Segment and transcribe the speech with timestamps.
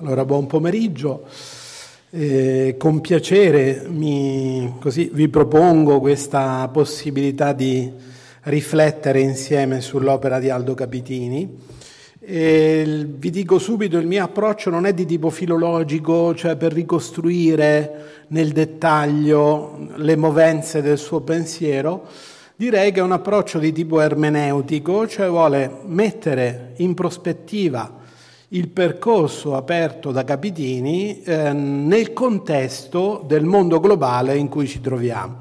[0.00, 1.24] Allora, buon pomeriggio.
[2.10, 7.90] Eh, con piacere mi, così, vi propongo questa possibilità di
[8.42, 11.50] riflettere insieme sull'opera di Aldo Capitini.
[12.20, 18.24] E vi dico subito, il mio approccio non è di tipo filologico, cioè per ricostruire
[18.28, 22.04] nel dettaglio le movenze del suo pensiero,
[22.54, 28.04] direi che è un approccio di tipo ermeneutico, cioè vuole mettere in prospettiva
[28.50, 35.38] il percorso aperto da Capitini eh, nel contesto del mondo globale in cui ci troviamo.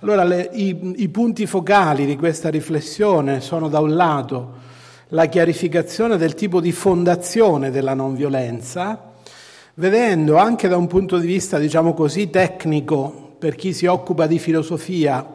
[0.00, 4.62] Allora, le, i, i punti focali di questa riflessione sono da un lato
[5.08, 9.12] la chiarificazione del tipo di fondazione della non violenza,
[9.74, 14.38] vedendo anche da un punto di vista, diciamo così, tecnico, per chi si occupa di
[14.38, 15.26] filosofia,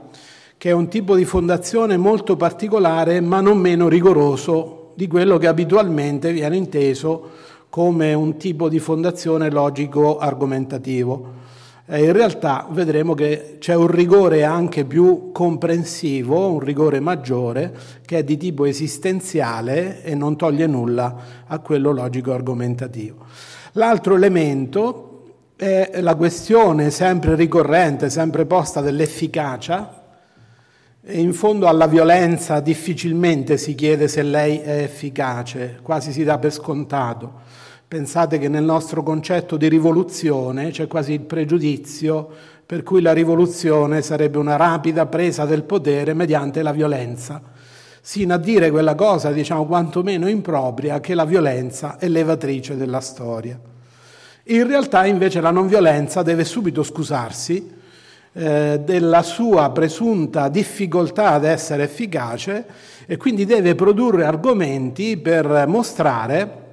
[0.57, 5.47] che è un tipo di fondazione molto particolare, ma non meno rigoroso di quello che
[5.47, 7.29] abitualmente viene inteso
[7.69, 11.37] come un tipo di fondazione logico-argomentativo.
[11.85, 17.73] E in realtà vedremo che c'è un rigore anche più comprensivo, un rigore maggiore,
[18.05, 21.15] che è di tipo esistenziale e non toglie nulla
[21.47, 23.23] a quello logico-argomentativo.
[23.73, 25.21] L'altro elemento
[25.55, 29.98] è la questione sempre ricorrente, sempre posta dell'efficacia,
[31.11, 36.53] in fondo alla violenza difficilmente si chiede se lei è efficace, quasi si dà per
[36.53, 37.47] scontato.
[37.87, 42.29] Pensate che nel nostro concetto di rivoluzione c'è quasi il pregiudizio
[42.63, 47.41] per cui la rivoluzione sarebbe una rapida presa del potere mediante la violenza,
[48.01, 53.59] sino a dire quella cosa, diciamo, quantomeno impropria, che la violenza è levatrice della storia.
[54.43, 57.77] In realtà invece la non violenza deve subito scusarsi
[58.39, 62.65] eh, della sua presunta difficoltà ad essere efficace
[63.05, 66.67] e quindi deve produrre argomenti per mostrare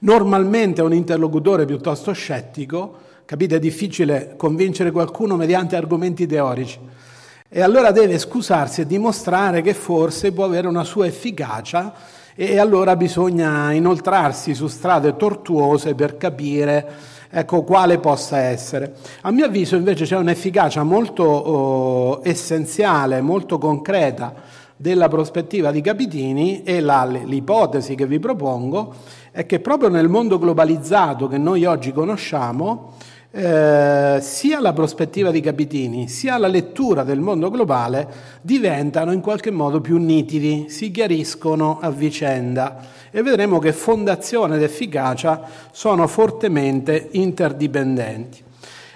[0.00, 6.80] normalmente a un interlocutore piuttosto scettico, capite, è difficile convincere qualcuno mediante argomenti teorici,
[7.48, 11.94] e allora deve scusarsi e dimostrare che forse può avere una sua efficacia
[12.34, 18.94] e allora bisogna inoltrarsi su strade tortuose per capire ecco, quale possa essere.
[19.22, 24.34] A mio avviso invece c'è un'efficacia molto oh, essenziale, molto concreta
[24.76, 28.94] della prospettiva di Capitini e la, l'ipotesi che vi propongo
[29.30, 32.92] è che proprio nel mondo globalizzato che noi oggi conosciamo,
[33.34, 38.06] eh, sia la prospettiva di Capitini sia la lettura del mondo globale
[38.42, 44.62] diventano in qualche modo più nitidi, si chiariscono a vicenda e vedremo che fondazione ed
[44.62, 48.44] efficacia sono fortemente interdipendenti.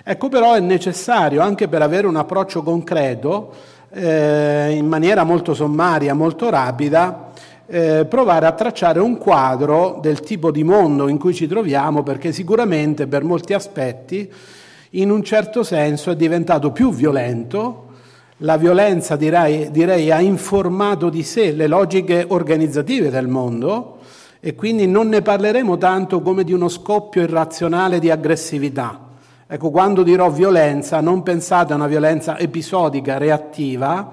[0.04, 3.52] Ecco però è necessario anche per avere un approccio concreto,
[3.90, 7.32] eh, in maniera molto sommaria, molto rapida,
[7.66, 12.32] eh, provare a tracciare un quadro del tipo di mondo in cui ci troviamo, perché
[12.32, 14.30] sicuramente per molti aspetti,
[14.90, 17.84] in un certo senso, è diventato più violento.
[18.38, 23.98] La violenza, direi, direi ha informato di sé le logiche organizzative del mondo
[24.40, 29.00] e quindi non ne parleremo tanto come di uno scoppio irrazionale di aggressività.
[29.48, 34.12] Ecco, quando dirò violenza, non pensate a una violenza episodica, reattiva,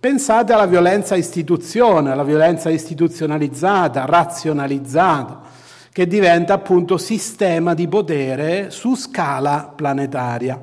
[0.00, 5.42] Pensate alla violenza istituzione, alla violenza istituzionalizzata, razionalizzata,
[5.92, 10.58] che diventa appunto sistema di potere su scala planetaria.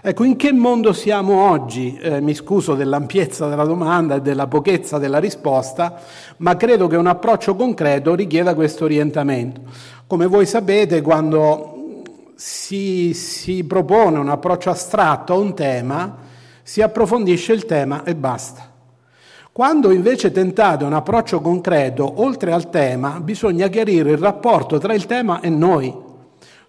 [0.00, 1.98] Ecco, in che mondo siamo oggi?
[2.00, 6.00] Eh, mi scuso dell'ampiezza della domanda e della pochezza della risposta,
[6.36, 9.62] ma credo che un approccio concreto richieda questo orientamento.
[10.06, 12.04] Come voi sapete, quando
[12.36, 16.16] si, si propone un approccio astratto a un tema,
[16.62, 18.67] si approfondisce il tema e basta.
[19.58, 25.04] Quando invece tentate un approccio concreto, oltre al tema, bisogna chiarire il rapporto tra il
[25.06, 25.92] tema e noi.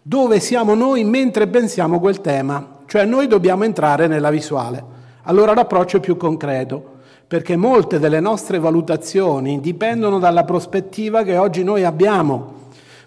[0.01, 2.79] Dove siamo noi mentre pensiamo quel tema?
[2.87, 4.83] Cioè noi dobbiamo entrare nella visuale.
[5.25, 6.83] Allora l'approccio è più concreto,
[7.27, 12.53] perché molte delle nostre valutazioni dipendono dalla prospettiva che oggi noi abbiamo.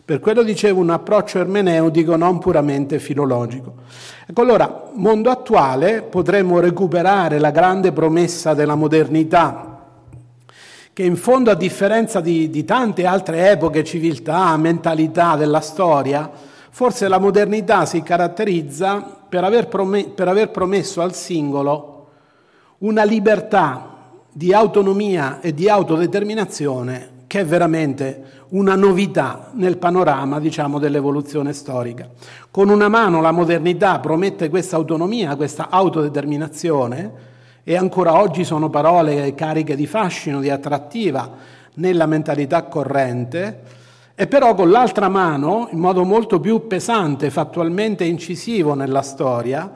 [0.04, 3.74] Per quello dicevo un approccio ermeneutico non puramente filologico.
[4.28, 9.70] Ecco allora, mondo attuale, potremmo recuperare la grande promessa della modernità
[10.92, 16.30] che in fondo a differenza di, di tante altre epoche, civiltà, mentalità della storia,
[16.70, 22.08] forse la modernità si caratterizza per aver, prom- per aver promesso al singolo
[22.78, 23.88] una libertà
[24.30, 32.10] di autonomia e di autodeterminazione che è veramente una novità nel panorama diciamo, dell'evoluzione storica.
[32.50, 37.12] Con una mano la modernità promette questa autonomia, questa autodeterminazione,
[37.64, 41.30] e ancora oggi sono parole cariche di fascino, di attrattiva
[41.74, 43.80] nella mentalità corrente,
[44.14, 49.72] E però con l'altra mano, in modo molto più pesante, fattualmente incisivo nella storia,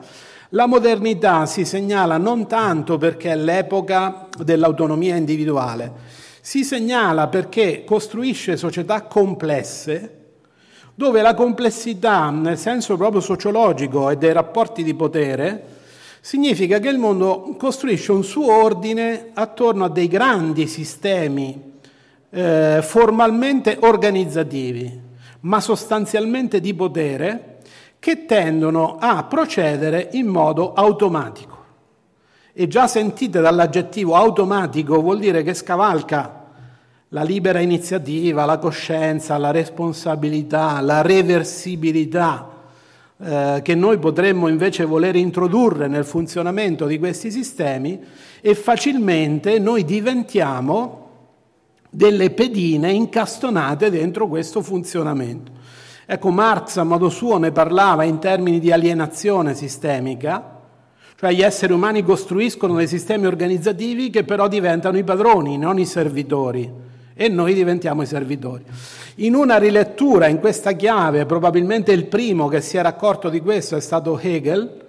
[0.49, 5.91] la modernità si segnala non tanto perché è l'epoca dell'autonomia individuale,
[6.39, 10.13] si segnala perché costruisce società complesse
[10.93, 15.76] dove la complessità, nel senso proprio sociologico e dei rapporti di potere,
[16.21, 21.75] significa che il mondo costruisce un suo ordine attorno a dei grandi sistemi
[22.29, 25.01] eh, formalmente organizzativi,
[25.41, 27.57] ma sostanzialmente di potere,
[27.99, 31.55] che tendono a procedere in modo automatico.
[32.53, 36.45] E già sentite dall'aggettivo automatico vuol dire che scavalca
[37.09, 42.56] la libera iniziativa, la coscienza, la responsabilità, la reversibilità
[43.19, 47.99] eh, che noi potremmo invece voler introdurre nel funzionamento di questi sistemi
[48.39, 51.05] e facilmente noi diventiamo
[51.89, 55.51] delle pedine incastonate dentro questo funzionamento.
[56.05, 60.61] Ecco, Marx a modo suo ne parlava in termini di alienazione sistemica,
[61.15, 65.85] cioè gli esseri umani costruiscono dei sistemi organizzativi che però diventano i padroni, non i
[65.85, 66.71] servitori,
[67.17, 68.63] e noi diventiamo i servitori.
[69.15, 73.75] In una rilettura in questa chiave, probabilmente il primo che si era accorto di questo
[73.75, 74.85] è stato Hegel,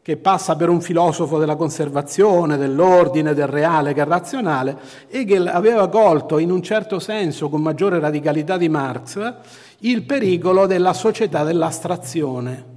[0.00, 4.76] che passa per un filosofo della conservazione, dell'ordine, del reale che è razionale,
[5.08, 9.34] Hegel aveva colto in un certo senso, con maggiore radicalità di Marx,
[9.80, 12.72] il pericolo della società dell'astrazione.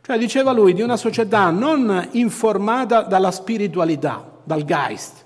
[0.00, 5.24] Cioè diceva lui di una società non informata dalla spiritualità, dal Geist,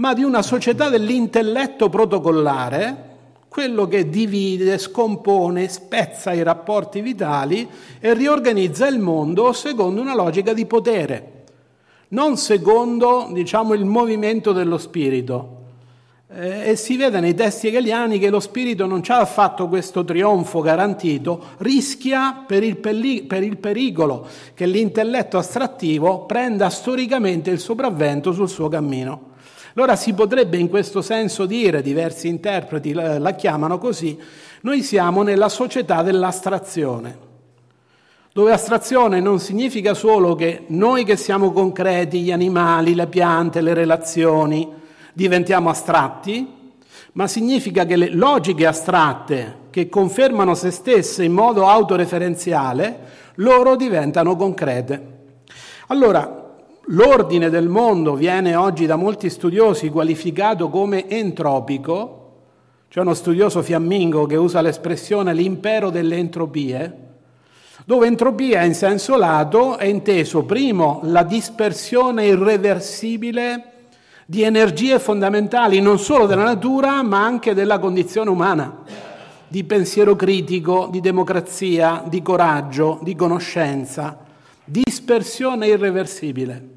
[0.00, 3.08] ma di una società dell'intelletto protocollare
[3.48, 7.68] quello che divide, scompone, spezza i rapporti vitali
[7.98, 11.44] e riorganizza il mondo secondo una logica di potere,
[12.08, 15.58] non secondo diciamo, il movimento dello spirito.
[16.32, 20.02] Eh, e si vede nei testi hegeliani che lo spirito non ci ha affatto questo
[20.02, 27.58] trionfo garantito, rischia per il, peri- per il pericolo che l'intelletto astrattivo prenda storicamente il
[27.58, 29.29] sopravvento sul suo cammino.
[29.74, 34.18] Allora si potrebbe in questo senso dire, diversi interpreti la chiamano così,
[34.62, 37.28] noi siamo nella società dell'astrazione,
[38.32, 43.74] dove astrazione non significa solo che noi che siamo concreti, gli animali, le piante, le
[43.74, 44.68] relazioni,
[45.12, 46.58] diventiamo astratti,
[47.12, 52.98] ma significa che le logiche astratte che confermano se stesse in modo autoreferenziale,
[53.36, 55.18] loro diventano concrete.
[55.88, 56.39] Allora,
[56.86, 62.16] L'ordine del mondo viene oggi da molti studiosi qualificato come entropico,
[62.88, 67.08] c'è uno studioso fiammingo che usa l'espressione l'impero delle entropie,
[67.84, 73.72] dove entropia in senso lato è inteso primo la dispersione irreversibile
[74.26, 78.82] di energie fondamentali non solo della natura ma anche della condizione umana,
[79.46, 84.29] di pensiero critico, di democrazia, di coraggio, di conoscenza,
[84.70, 86.68] dispersione irreversibile.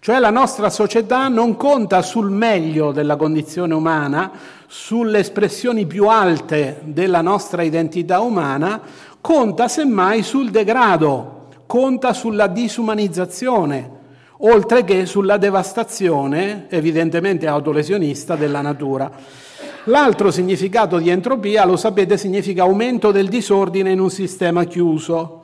[0.00, 4.32] Cioè la nostra società non conta sul meglio della condizione umana,
[4.66, 8.80] sulle espressioni più alte della nostra identità umana,
[9.20, 13.90] conta semmai sul degrado, conta sulla disumanizzazione,
[14.38, 19.10] oltre che sulla devastazione, evidentemente autolesionista, della natura.
[19.84, 25.41] L'altro significato di entropia, lo sapete, significa aumento del disordine in un sistema chiuso.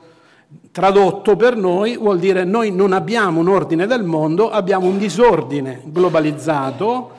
[0.71, 5.81] Tradotto per noi vuol dire noi non abbiamo un ordine del mondo, abbiamo un disordine
[5.85, 7.11] globalizzato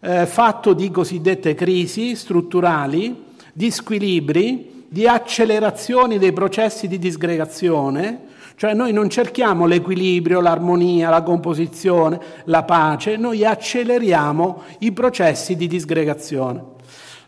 [0.00, 8.20] eh, fatto di cosiddette crisi strutturali, di squilibri, di accelerazioni dei processi di disgregazione,
[8.56, 15.66] cioè noi non cerchiamo l'equilibrio, l'armonia, la composizione, la pace, noi acceleriamo i processi di
[15.66, 16.62] disgregazione.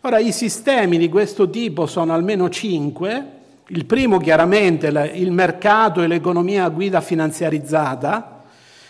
[0.01, 3.36] Ora, i sistemi di questo tipo sono almeno cinque,
[3.69, 8.43] il primo chiaramente il mercato e l'economia a guida finanziarizzata,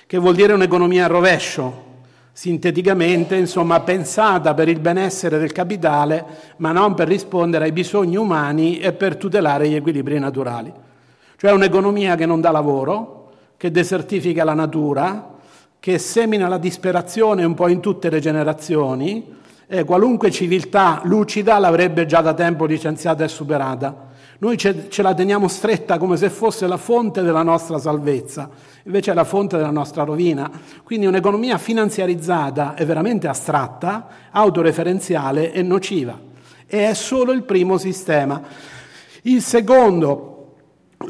[0.05, 1.86] che vuol dire un'economia a rovescio,
[2.31, 6.24] sinteticamente, insomma, pensata per il benessere del capitale,
[6.57, 10.72] ma non per rispondere ai bisogni umani e per tutelare gli equilibri naturali.
[11.36, 15.36] Cioè un'economia che non dà lavoro, che desertifica la natura,
[15.79, 19.36] che semina la disperazione un po' in tutte le generazioni,
[19.67, 24.05] e qualunque civiltà lucida l'avrebbe già da tempo licenziata e superata.
[24.39, 28.50] Noi ce, ce, la teniamo stretta come se fosse la fonte della nostra salvezza,
[28.84, 30.51] invece è la fonte della nostra rovina.
[30.84, 36.20] Quindi un'economia finanziarizzata è veramente astratta, autoreferenziale e nociva.
[36.67, 38.39] E è solo il primo sistema.
[39.24, 40.37] Il secondo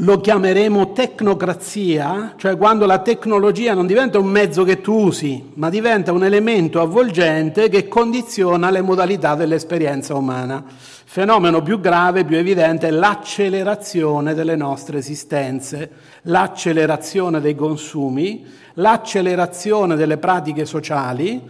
[0.01, 5.70] lo chiameremo tecnocrazia, cioè quando la tecnologia non diventa un mezzo che tu usi, ma
[5.70, 10.63] diventa un elemento avvolgente che condiziona le modalità dell'esperienza umana.
[10.68, 15.89] Fenomeno più grave, più evidente, è l'accelerazione delle nostre esistenze,
[16.24, 21.42] l'accelerazione dei consumi, l'accelerazione delle pratiche sociali.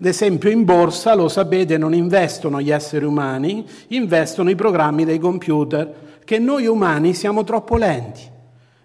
[0.00, 5.20] Ad esempio in borsa, lo sapete, non investono gli esseri umani, investono i programmi dei
[5.20, 8.30] computer che noi umani siamo troppo lenti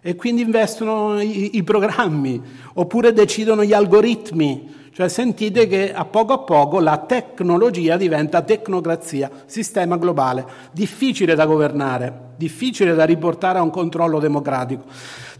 [0.01, 2.41] e quindi investono i, i programmi
[2.75, 4.75] oppure decidono gli algoritmi.
[4.97, 11.45] Cioè sentite che a poco a poco la tecnologia diventa tecnocrazia, sistema globale, difficile da
[11.45, 14.85] governare, difficile da riportare a un controllo democratico.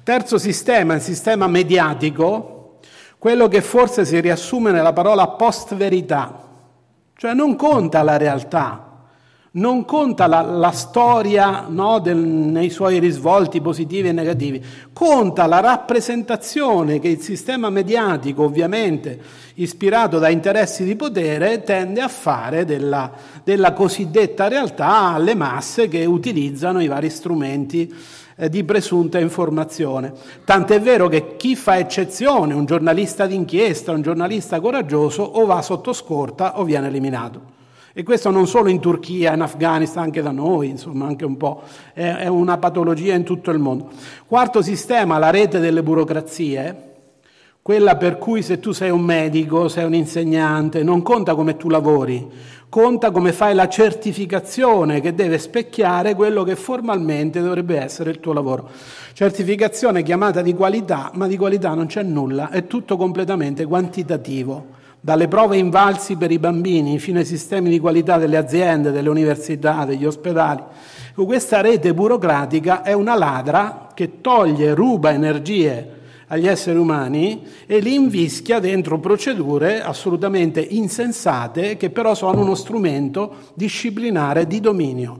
[0.04, 2.78] Terzo sistema, il sistema mediatico,
[3.18, 6.44] quello che forse si riassume nella parola post-verità,
[7.16, 8.87] cioè non conta la realtà,
[9.58, 15.60] non conta la, la storia no, del, nei suoi risvolti positivi e negativi, conta la
[15.60, 19.20] rappresentazione che il sistema mediatico, ovviamente
[19.56, 23.12] ispirato da interessi di potere, tende a fare della,
[23.44, 27.92] della cosiddetta realtà alle masse che utilizzano i vari strumenti
[28.36, 30.14] eh, di presunta informazione.
[30.46, 35.94] Tant'è vero che chi fa eccezione, un giornalista d'inchiesta, un giornalista coraggioso, o va sotto
[35.94, 37.57] scorta o viene eliminato.
[37.98, 41.64] E questo non solo in Turchia, in Afghanistan, anche da noi, insomma, anche un po',
[41.94, 43.90] è, una patologia in tutto il mondo.
[44.28, 46.76] Quarto sistema, la rete delle burocrazie,
[47.60, 51.70] quella per cui se tu sei un medico, sei un insegnante, non conta come tu
[51.70, 52.24] lavori,
[52.70, 58.34] conta come fai la certificazione che deve specchiare quello che formalmente dovrebbe essere il tuo
[58.34, 58.70] lavoro.
[59.14, 65.28] Certificazione chiamata di qualità, ma di qualità non c'è nulla, è tutto completamente quantitativo dalle
[65.28, 70.06] prove invalsi per i bambini fino ai sistemi di qualità delle aziende, delle università, degli
[70.06, 70.62] ospedali.
[71.14, 75.96] Questa rete burocratica è una ladra che toglie, ruba energie
[76.28, 83.52] agli esseri umani e li invischia dentro procedure assolutamente insensate che però sono uno strumento
[83.54, 85.20] disciplinare di dominio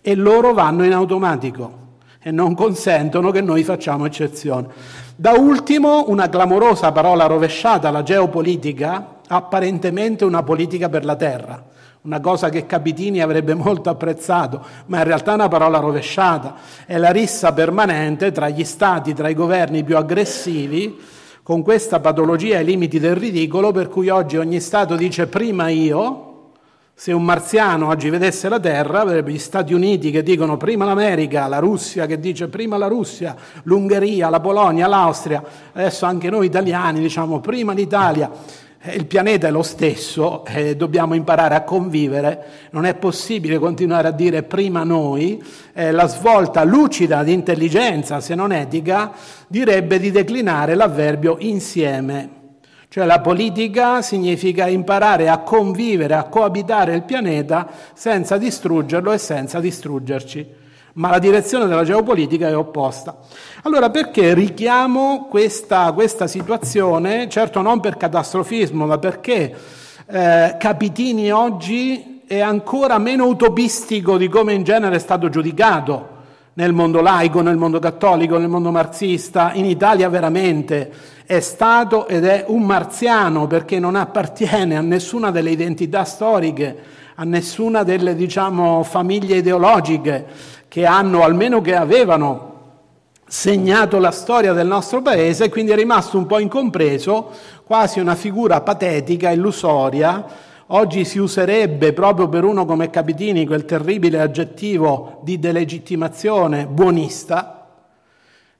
[0.00, 1.81] e loro vanno in automatico
[2.22, 4.68] e non consentono che noi facciamo eccezione.
[5.16, 11.64] Da ultimo, una clamorosa parola rovesciata, la geopolitica, apparentemente una politica per la terra,
[12.02, 16.54] una cosa che Capitini avrebbe molto apprezzato, ma in realtà è una parola rovesciata,
[16.86, 20.98] è la rissa permanente tra gli stati, tra i governi più aggressivi,
[21.42, 26.31] con questa patologia ai limiti del ridicolo, per cui oggi ogni Stato dice prima io,
[27.02, 31.48] se un marziano oggi vedesse la Terra, avrebbe gli Stati Uniti che dicono prima l'America,
[31.48, 35.42] la Russia che dice prima la Russia, l'Ungheria, la Polonia, l'Austria,
[35.72, 38.30] adesso anche noi italiani diciamo prima l'Italia.
[38.80, 44.06] Eh, il pianeta è lo stesso, eh, dobbiamo imparare a convivere, non è possibile continuare
[44.06, 45.42] a dire prima noi,
[45.72, 49.10] eh, la svolta lucida di intelligenza, se non etica,
[49.48, 52.41] direbbe di declinare l'avverbio insieme.
[52.92, 59.60] Cioè la politica significa imparare a convivere, a coabitare il pianeta senza distruggerlo e senza
[59.60, 60.46] distruggerci.
[60.96, 63.16] Ma la direzione della geopolitica è opposta.
[63.62, 67.30] Allora perché richiamo questa, questa situazione?
[67.30, 69.56] Certo non per catastrofismo, ma perché
[70.06, 76.11] eh, Capitini oggi è ancora meno utopistico di come in genere è stato giudicato
[76.54, 80.92] nel mondo laico, nel mondo cattolico, nel mondo marxista, in Italia veramente
[81.24, 86.76] è stato ed è un marziano perché non appartiene a nessuna delle identità storiche,
[87.14, 90.26] a nessuna delle diciamo, famiglie ideologiche
[90.68, 92.50] che hanno, almeno che avevano
[93.26, 97.30] segnato la storia del nostro paese, quindi è rimasto un po' incompreso,
[97.64, 100.50] quasi una figura patetica, illusoria.
[100.74, 107.68] Oggi si userebbe proprio per uno come Capitini quel terribile aggettivo di delegittimazione buonista,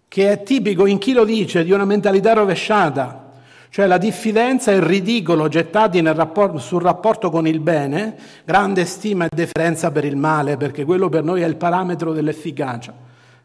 [0.08, 3.30] che è tipico in chi lo dice di una mentalità rovesciata,
[3.70, 8.14] cioè la diffidenza e il ridicolo gettati rapport- sul rapporto con il bene,
[8.44, 12.92] grande stima e deferenza per il male, perché quello per noi è il parametro dell'efficacia.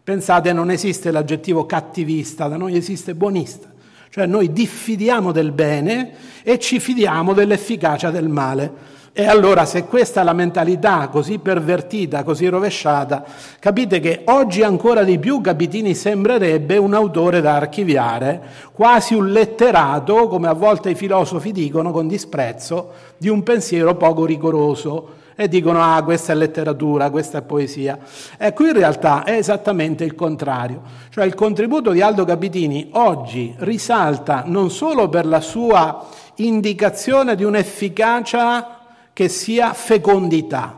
[0.03, 3.69] Pensate, non esiste l'aggettivo cattivista, da noi esiste buonista,
[4.17, 6.09] cioè noi diffidiamo del bene
[6.41, 8.95] e ci fidiamo dell'efficacia del male.
[9.13, 13.23] E allora se questa è la mentalità così pervertita, così rovesciata,
[13.59, 20.27] capite che oggi ancora di più Capitini sembrerebbe un autore da archiviare, quasi un letterato,
[20.27, 25.83] come a volte i filosofi dicono con disprezzo, di un pensiero poco rigoroso e dicono
[25.83, 27.99] ah questa è letteratura, questa è poesia.
[28.37, 30.81] Ecco, in realtà è esattamente il contrario.
[31.11, 37.43] Cioè il contributo di Aldo Capitini oggi risalta non solo per la sua indicazione di
[37.43, 38.79] un'efficacia
[39.13, 40.75] che sia fecondità.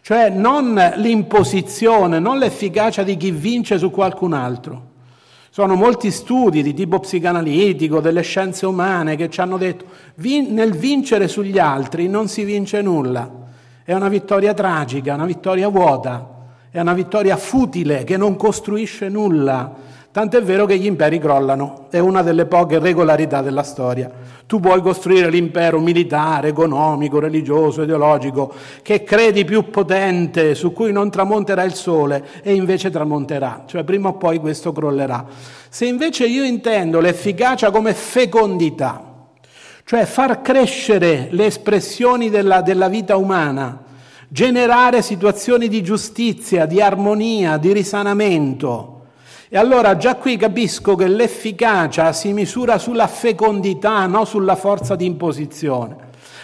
[0.00, 4.92] cioè non l'imposizione, non l'efficacia di chi vince su qualcun altro.
[5.50, 9.84] Sono molti studi di tipo psicanalitico, delle scienze umane che ci hanno detto
[10.16, 13.42] vin- nel vincere sugli altri non si vince nulla.
[13.84, 16.28] È una vittoria tragica, una vittoria vuota,
[16.70, 21.98] è una vittoria futile che non costruisce nulla Tant'è vero che gli imperi crollano, è
[21.98, 24.08] una delle poche regolarità della storia.
[24.46, 31.10] Tu puoi costruire l'impero militare, economico, religioso, ideologico, che credi più potente, su cui non
[31.10, 35.26] tramonterà il sole e invece tramonterà, cioè prima o poi questo crollerà.
[35.68, 39.13] Se invece io intendo l'efficacia come fecondità,
[39.84, 43.82] cioè far crescere le espressioni della, della vita umana,
[44.28, 48.94] generare situazioni di giustizia, di armonia, di risanamento,
[49.54, 55.04] e allora già qui capisco che l'efficacia si misura sulla fecondità, non sulla forza di
[55.04, 55.96] imposizione.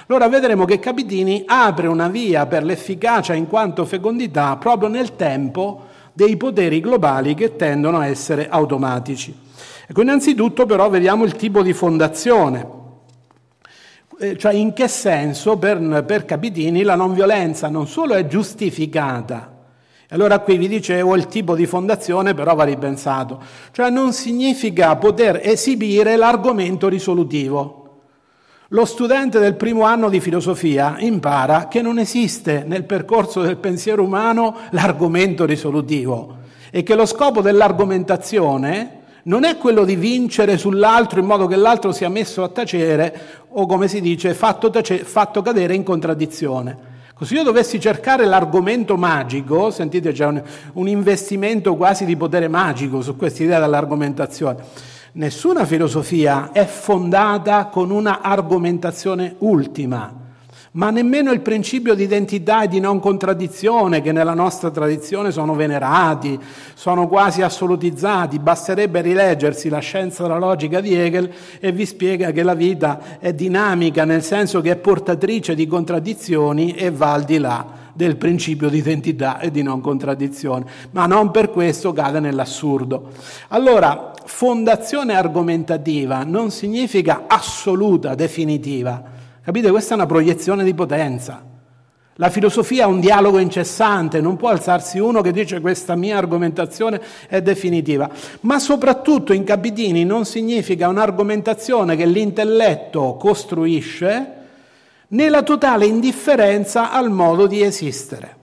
[0.07, 5.87] Allora vedremo che Capitini apre una via per l'efficacia in quanto fecondità proprio nel tempo
[6.13, 9.37] dei poteri globali che tendono a essere automatici.
[9.89, 12.65] Ecco, innanzitutto però vediamo il tipo di fondazione,
[14.37, 19.59] cioè in che senso per, per Capitini la non violenza non solo è giustificata,
[20.11, 25.41] allora qui vi dicevo il tipo di fondazione però va ripensato, cioè non significa poter
[25.43, 27.77] esibire l'argomento risolutivo.
[28.73, 34.03] Lo studente del primo anno di filosofia impara che non esiste nel percorso del pensiero
[34.03, 36.39] umano l'argomento risolutivo
[36.71, 41.93] e che lo scopo dell'argomentazione non è quello di vincere sull'altro in modo che l'altro
[41.93, 46.89] sia messo a tacere o come si dice fatto, tace- fatto cadere in contraddizione.
[47.23, 53.03] Se io dovessi cercare l'argomento magico, sentite c'è un, un investimento quasi di potere magico
[53.03, 54.57] su questa idea dell'argomentazione.
[55.12, 60.20] Nessuna filosofia è fondata con una argomentazione ultima
[60.73, 65.55] ma nemmeno il principio di identità e di non contraddizione che nella nostra tradizione sono
[65.55, 66.39] venerati,
[66.75, 68.39] sono quasi assolutizzati.
[68.39, 73.33] Basterebbe rileggersi la scienza della logica di Hegel e vi spiega che la vita è
[73.33, 78.69] dinamica nel senso che è portatrice di contraddizioni e va al di là del principio
[78.69, 83.09] di identità e di non contraddizione, ma non per questo cade nell'assurdo.
[83.49, 89.19] Allora, fondazione argomentativa non significa assoluta, definitiva
[89.50, 89.73] Capite?
[89.73, 91.45] Questa è una proiezione di potenza.
[92.15, 97.00] La filosofia è un dialogo incessante, non può alzarsi uno che dice questa mia argomentazione
[97.26, 98.08] è definitiva,
[98.43, 104.34] ma soprattutto in Capitini non significa un'argomentazione che l'intelletto costruisce
[105.08, 108.36] nella totale indifferenza al modo di esistere.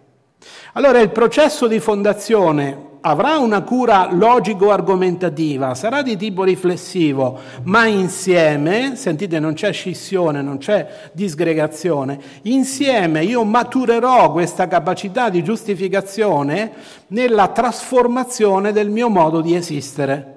[0.73, 8.95] Allora il processo di fondazione avrà una cura logico-argomentativa, sarà di tipo riflessivo, ma insieme,
[8.95, 16.71] sentite non c'è scissione, non c'è disgregazione, insieme io maturerò questa capacità di giustificazione
[17.07, 20.33] nella trasformazione del mio modo di esistere.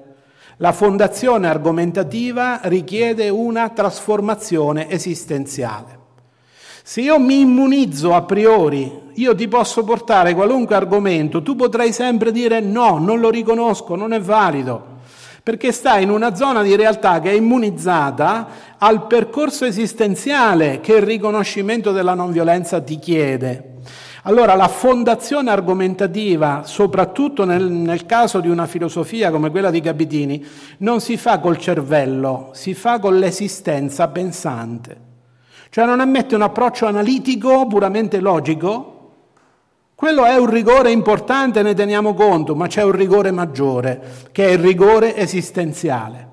[0.57, 6.00] La fondazione argomentativa richiede una trasformazione esistenziale.
[6.83, 12.33] Se io mi immunizzo a priori, io ti posso portare qualunque argomento, tu potrai sempre
[12.33, 14.99] dire no, non lo riconosco, non è valido,
[15.43, 21.03] perché stai in una zona di realtà che è immunizzata al percorso esistenziale che il
[21.03, 23.69] riconoscimento della non violenza ti chiede.
[24.25, 30.45] Allora la fondazione argomentativa, soprattutto nel, nel, caso di una filosofia come quella di Capitini,
[30.79, 35.10] non si fa col cervello, si fa con l'esistenza pensante.
[35.73, 38.97] Cioè non ammette un approccio analitico puramente logico.
[39.95, 44.03] Quello è un rigore importante, ne teniamo conto, ma c'è un rigore maggiore,
[44.33, 46.27] che è il rigore esistenziale.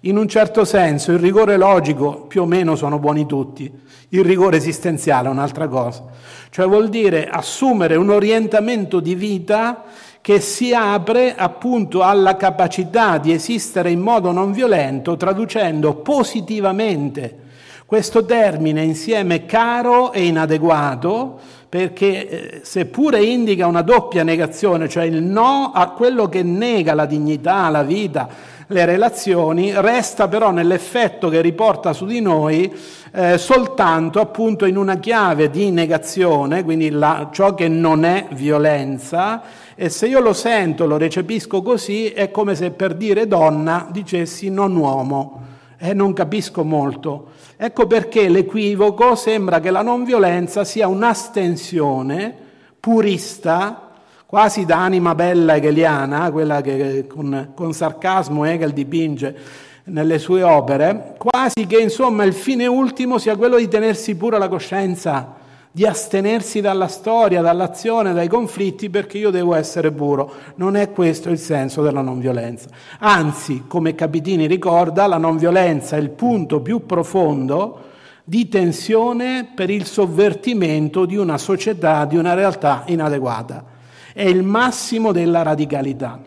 [0.00, 3.70] In un certo senso il rigore logico più o meno sono buoni tutti,
[4.08, 6.06] il rigore esistenziale è un'altra cosa,
[6.50, 9.84] cioè vuol dire assumere un orientamento di vita
[10.20, 17.48] che si apre appunto alla capacità di esistere in modo non violento, traducendo positivamente
[17.90, 25.20] questo termine insieme caro e inadeguato perché eh, seppure indica una doppia negazione, cioè il
[25.24, 28.28] no a quello che nega la dignità, la vita,
[28.68, 32.72] le relazioni, resta però nell'effetto che riporta su di noi
[33.10, 39.42] eh, soltanto appunto in una chiave di negazione, quindi la, ciò che non è violenza,
[39.74, 44.48] e se io lo sento, lo recepisco così, è come se per dire donna dicessi
[44.48, 45.49] non uomo,
[45.82, 47.28] e non capisco molto.
[47.56, 52.36] Ecco perché l'equivoco sembra che la non violenza sia un'astensione
[52.78, 53.92] purista,
[54.26, 59.36] quasi da anima bella hegeliana, quella che con, con sarcasmo Hegel dipinge
[59.84, 64.48] nelle sue opere, quasi che insomma il fine ultimo sia quello di tenersi pura la
[64.48, 65.39] coscienza
[65.72, 70.32] di astenersi dalla storia, dall'azione, dai conflitti perché io devo essere puro.
[70.56, 72.68] Non è questo il senso della non violenza.
[72.98, 77.88] Anzi, come Capitini ricorda, la non violenza è il punto più profondo
[78.24, 83.64] di tensione per il sovvertimento di una società, di una realtà inadeguata.
[84.12, 86.20] È il massimo della radicalità.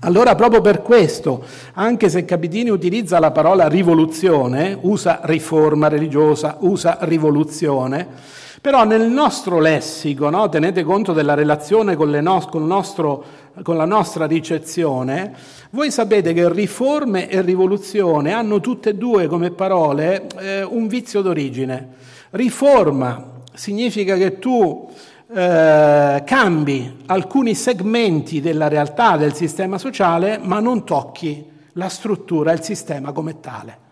[0.00, 6.98] Allora proprio per questo, anche se Capitini utilizza la parola rivoluzione, usa riforma religiosa, usa
[7.02, 8.06] rivoluzione,
[8.64, 13.22] però nel nostro lessico, no, tenete conto della relazione con, no, con, nostro,
[13.62, 15.34] con, la nostra ricezione,
[15.68, 21.20] voi sapete che riforme e rivoluzione hanno tutte e due come parole eh, un vizio
[21.20, 21.88] d'origine.
[22.30, 24.88] Riforma significa che tu
[25.30, 32.62] eh, cambi alcuni segmenti della realtà del sistema sociale, ma non tocchi la struttura, il
[32.62, 33.82] sistema come tale.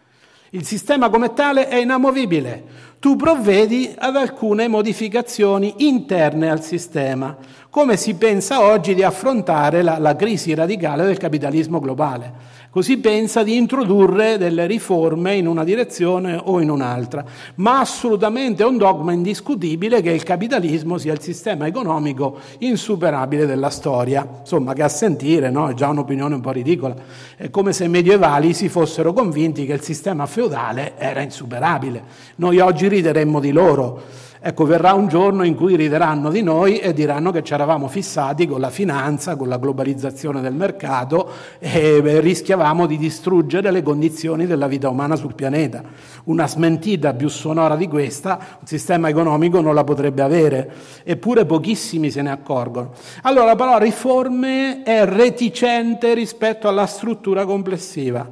[0.55, 2.92] Il sistema come tale è inamovibile.
[3.03, 7.37] Tu provvedi ad alcune modificazioni interne al sistema,
[7.73, 12.31] come si pensa oggi di affrontare la, la crisi radicale del capitalismo globale.
[12.69, 18.67] Così pensa di introdurre delle riforme in una direzione o in un'altra, ma assolutamente è
[18.67, 24.27] un dogma indiscutibile che il capitalismo sia il sistema economico insuperabile della storia.
[24.41, 25.71] Insomma, che a sentire no?
[25.71, 26.95] è già un'opinione un po' ridicola.
[27.37, 32.03] È come se i medievali si fossero convinti che il sistema feudale era insuperabile.
[32.37, 34.31] Noi oggi rideremmo di loro.
[34.45, 38.49] Ecco, verrà un giorno in cui rideranno di noi e diranno che ci eravamo fissati
[38.49, 44.67] con la finanza, con la globalizzazione del mercato e rischiavamo di distruggere le condizioni della
[44.67, 45.85] vita umana sul pianeta.
[46.25, 50.73] Una smentita più sonora di questa un sistema economico non la potrebbe avere,
[51.05, 52.91] eppure pochissimi se ne accorgono.
[53.23, 58.29] Allora, però, riforme è reticente rispetto alla struttura complessiva.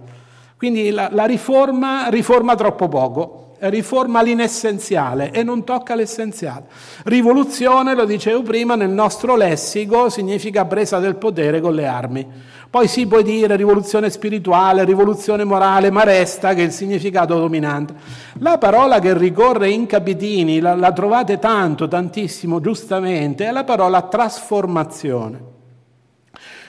[0.56, 6.64] Quindi la, la riforma riforma troppo poco riforma l'inessenziale e non tocca l'essenziale.
[7.04, 12.26] Rivoluzione, lo dicevo prima, nel nostro lessico significa presa del potere con le armi.
[12.70, 17.94] Poi si può dire rivoluzione spirituale, rivoluzione morale, ma resta che è il significato dominante.
[18.38, 24.02] La parola che ricorre in Capitini, la, la trovate tanto, tantissimo, giustamente, è la parola
[24.02, 25.42] trasformazione.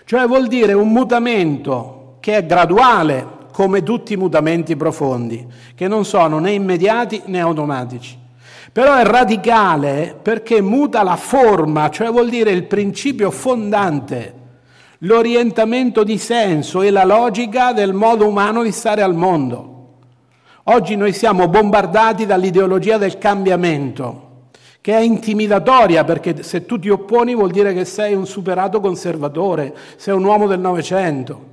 [0.06, 6.06] Cioè vuol dire un mutamento che è graduale, come tutti i mutamenti profondi, che non
[6.06, 8.18] sono né immediati né automatici.
[8.72, 14.34] Però è radicale perché muta la forma, cioè vuol dire il principio fondante,
[15.00, 19.68] l'orientamento di senso e la logica del modo umano di stare al mondo.
[20.66, 24.30] Oggi noi siamo bombardati dall'ideologia del cambiamento,
[24.80, 29.76] che è intimidatoria perché se tu ti opponi vuol dire che sei un superato conservatore,
[29.98, 31.50] sei un uomo del Novecento.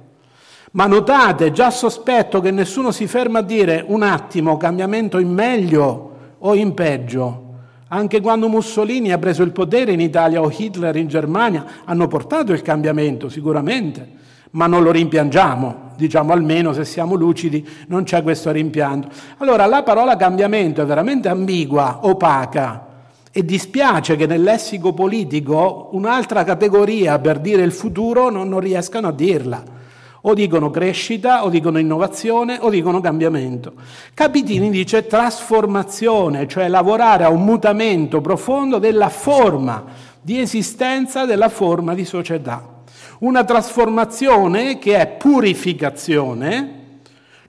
[0.72, 6.16] Ma notate, già sospetto che nessuno si ferma a dire un attimo, cambiamento in meglio
[6.38, 7.44] o in peggio.
[7.88, 12.52] Anche quando Mussolini ha preso il potere in Italia o Hitler in Germania hanno portato
[12.52, 14.06] il cambiamento, sicuramente,
[14.50, 19.08] ma non lo rimpiangiamo, diciamo almeno se siamo lucidi non c'è questo rimpianto.
[19.38, 22.86] Allora la parola cambiamento è veramente ambigua, opaca
[23.32, 29.08] e dispiace che nel lessico politico un'altra categoria per dire il futuro non, non riescano
[29.08, 29.76] a dirla.
[30.22, 33.74] O dicono crescita, o dicono innovazione, o dicono cambiamento.
[34.14, 39.84] Capitini dice trasformazione, cioè lavorare a un mutamento profondo della forma
[40.20, 42.82] di esistenza della forma di società.
[43.20, 47.00] Una trasformazione che è purificazione,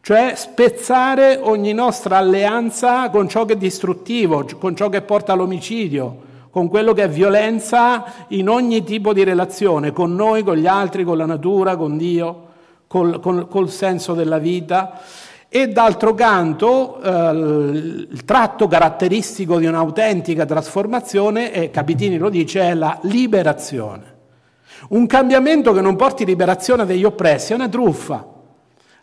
[0.02, 6.28] cioè spezzare ogni nostra alleanza con ciò che è distruttivo, con ciò che porta all'omicidio,
[6.52, 11.04] con quello che è violenza in ogni tipo di relazione, con noi, con gli altri,
[11.04, 12.48] con la natura, con Dio
[12.90, 15.00] col, col, col senso della vita
[15.48, 22.74] e d'altro canto eh, il tratto caratteristico di un'autentica trasformazione, e Capitini lo dice, è
[22.74, 24.18] la liberazione.
[24.90, 28.26] Un cambiamento che non porti liberazione degli oppressi è una truffa.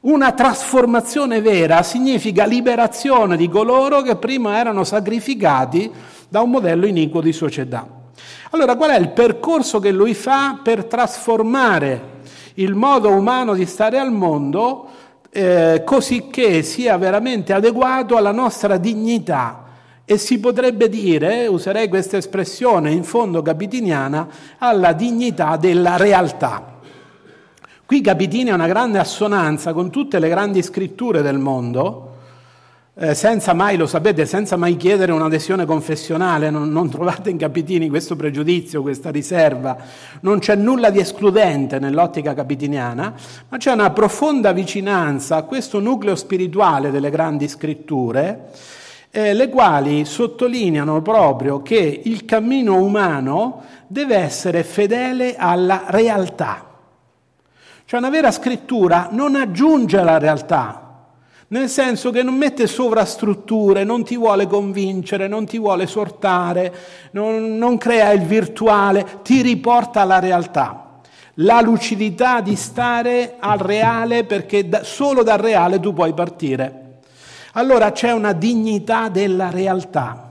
[0.01, 5.91] Una trasformazione vera significa liberazione di coloro che prima erano sacrificati
[6.29, 7.87] da un modello iniquo di società.
[8.51, 12.15] Allora qual è il percorso che lui fa per trasformare
[12.57, 14.89] il modo umano di stare al mondo
[15.31, 19.65] eh, così che sia veramente adeguato alla nostra dignità.
[20.05, 26.75] E si potrebbe dire, userei questa espressione in fondo capitiniana, alla dignità della realtà.
[27.85, 32.06] Qui Capitini è una grande assonanza con tutte le grandi scritture del mondo,
[32.99, 37.91] eh, senza mai, lo sapete, senza mai chiedere un'adesione confessionale, non, non, trovate in Capitini
[37.91, 39.77] questo pregiudizio, questa riserva,
[40.21, 43.15] non c'è nulla di escludente nell'ottica capitiniana,
[43.51, 48.51] ma c'è una profonda vicinanza a questo nucleo spirituale delle grandi scritture
[49.11, 56.65] eh, le quali sottolineano proprio che il cammino umano deve essere fedele alla realtà.
[57.85, 60.86] Cioè una vera scrittura non aggiunge alla realtà,
[61.49, 66.75] nel senso che non mette sovrastrutture, non ti vuole convincere, non ti vuole esortare,
[67.13, 71.01] non, non crea il virtuale, ti riporta alla realtà.
[71.41, 77.01] La lucidità di stare al reale perché da, solo dal reale tu puoi partire.
[77.53, 80.31] Allora c'è una dignità della realtà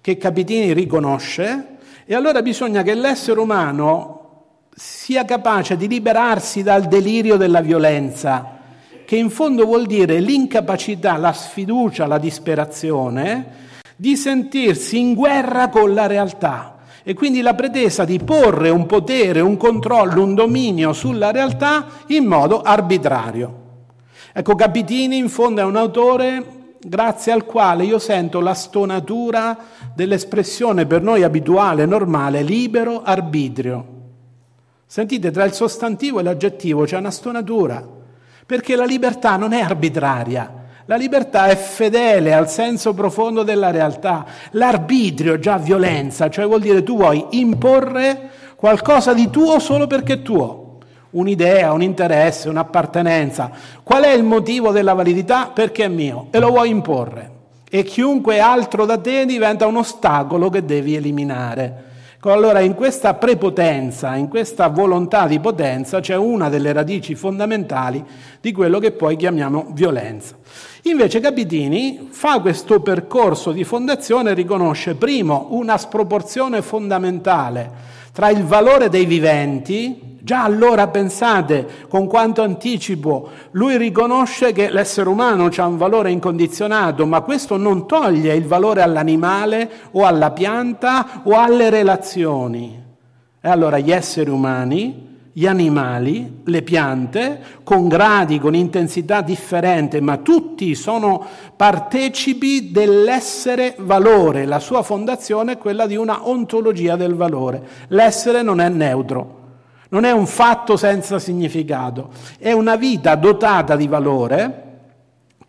[0.00, 4.14] che Capitini riconosce e allora bisogna che l'essere umano
[4.74, 8.57] sia capace di liberarsi dal delirio della violenza
[9.08, 13.46] che in fondo vuol dire l'incapacità, la sfiducia, la disperazione
[13.96, 19.40] di sentirsi in guerra con la realtà e quindi la pretesa di porre un potere,
[19.40, 23.60] un controllo, un dominio sulla realtà in modo arbitrario.
[24.34, 29.56] Ecco, Capitini in fondo è un autore grazie al quale io sento la stonatura
[29.94, 33.86] dell'espressione per noi abituale, normale, libero arbitrio.
[34.84, 37.96] Sentite, tra il sostantivo e l'aggettivo c'è una stonatura
[38.48, 40.50] perché la libertà non è arbitraria,
[40.86, 44.24] la libertà è fedele al senso profondo della realtà.
[44.52, 50.22] L'arbitrio già violenza, cioè vuol dire tu vuoi imporre qualcosa di tuo solo perché è
[50.22, 50.78] tuo.
[51.10, 53.50] Un'idea, un interesse, un'appartenenza.
[53.82, 55.50] Qual è il motivo della validità?
[55.52, 57.30] Perché è mio e lo vuoi imporre.
[57.68, 61.87] E chiunque altro da te diventa un ostacolo che devi eliminare.
[62.30, 68.04] Allora in questa prepotenza, in questa volontà di potenza c'è una delle radici fondamentali
[68.40, 70.36] di quello che poi chiamiamo violenza.
[70.82, 77.70] Invece Capitini fa questo percorso di fondazione e riconosce primo una sproporzione fondamentale
[78.12, 85.08] tra il valore dei viventi, già allora pensate con quanto anticipo, lui riconosce che l'essere
[85.08, 91.22] umano ha un valore incondizionato, ma questo non toglie il valore all'animale o alla pianta
[91.22, 92.78] o alle relazioni.
[93.40, 100.16] E allora gli esseri umani gli animali, le piante, con gradi, con intensità differente, ma
[100.16, 104.46] tutti sono partecipi dell'essere valore.
[104.46, 107.62] La sua fondazione è quella di una ontologia del valore.
[107.88, 109.37] L'essere non è neutro,
[109.88, 114.64] non è un fatto senza significato, è una vita dotata di valore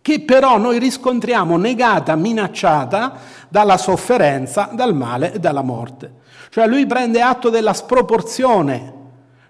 [0.02, 6.18] che però noi riscontriamo negata, minacciata dalla sofferenza, dal male e dalla morte.
[6.48, 8.98] Cioè lui prende atto della sproporzione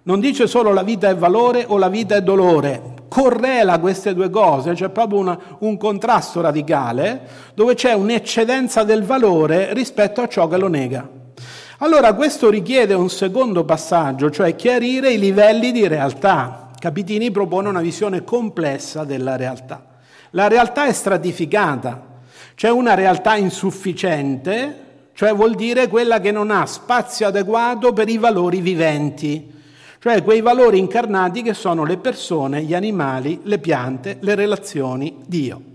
[0.03, 4.31] non dice solo la vita è valore o la vita è dolore, correla queste due
[4.31, 7.21] cose, c'è proprio una, un contrasto radicale
[7.55, 11.20] dove c'è un'eccedenza del valore rispetto a ciò che lo nega.
[11.83, 16.69] Allora questo richiede un secondo passaggio, cioè chiarire i livelli di realtà.
[16.79, 19.87] Capitini propone una visione complessa della realtà.
[20.33, 22.21] La realtà è stratificata,
[22.55, 28.19] c'è una realtà insufficiente, cioè vuol dire quella che non ha spazio adeguato per i
[28.19, 29.59] valori viventi
[30.03, 35.70] cioè quei valori incarnati che sono le persone, gli animali, le piante, le relazioni, Dio.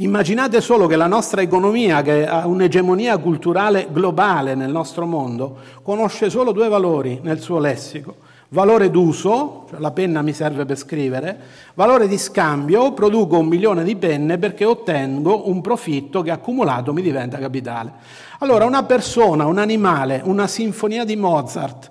[0.00, 6.30] Immaginate solo che la nostra economia, che ha un'egemonia culturale globale nel nostro mondo, conosce
[6.30, 8.14] solo due valori nel suo lessico.
[8.50, 11.36] Valore d'uso, cioè la penna mi serve per scrivere,
[11.74, 17.02] valore di scambio, produco un milione di penne perché ottengo un profitto che accumulato mi
[17.02, 17.94] diventa capitale.
[18.38, 21.90] Allora una persona, un animale, una sinfonia di Mozart,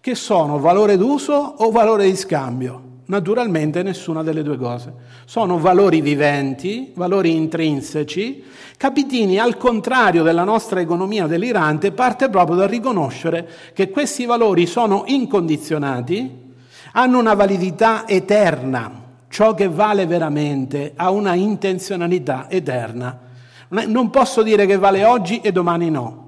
[0.00, 2.87] che sono valore d'uso o valore di scambio?
[3.08, 4.92] Naturalmente nessuna delle due cose.
[5.24, 8.44] Sono valori viventi, valori intrinseci.
[8.76, 15.04] Capitini, al contrario della nostra economia delirante, parte proprio dal riconoscere che questi valori sono
[15.06, 16.52] incondizionati,
[16.92, 19.04] hanno una validità eterna.
[19.30, 23.18] Ciò che vale veramente ha una intenzionalità eterna.
[23.68, 26.26] Non posso dire che vale oggi e domani no.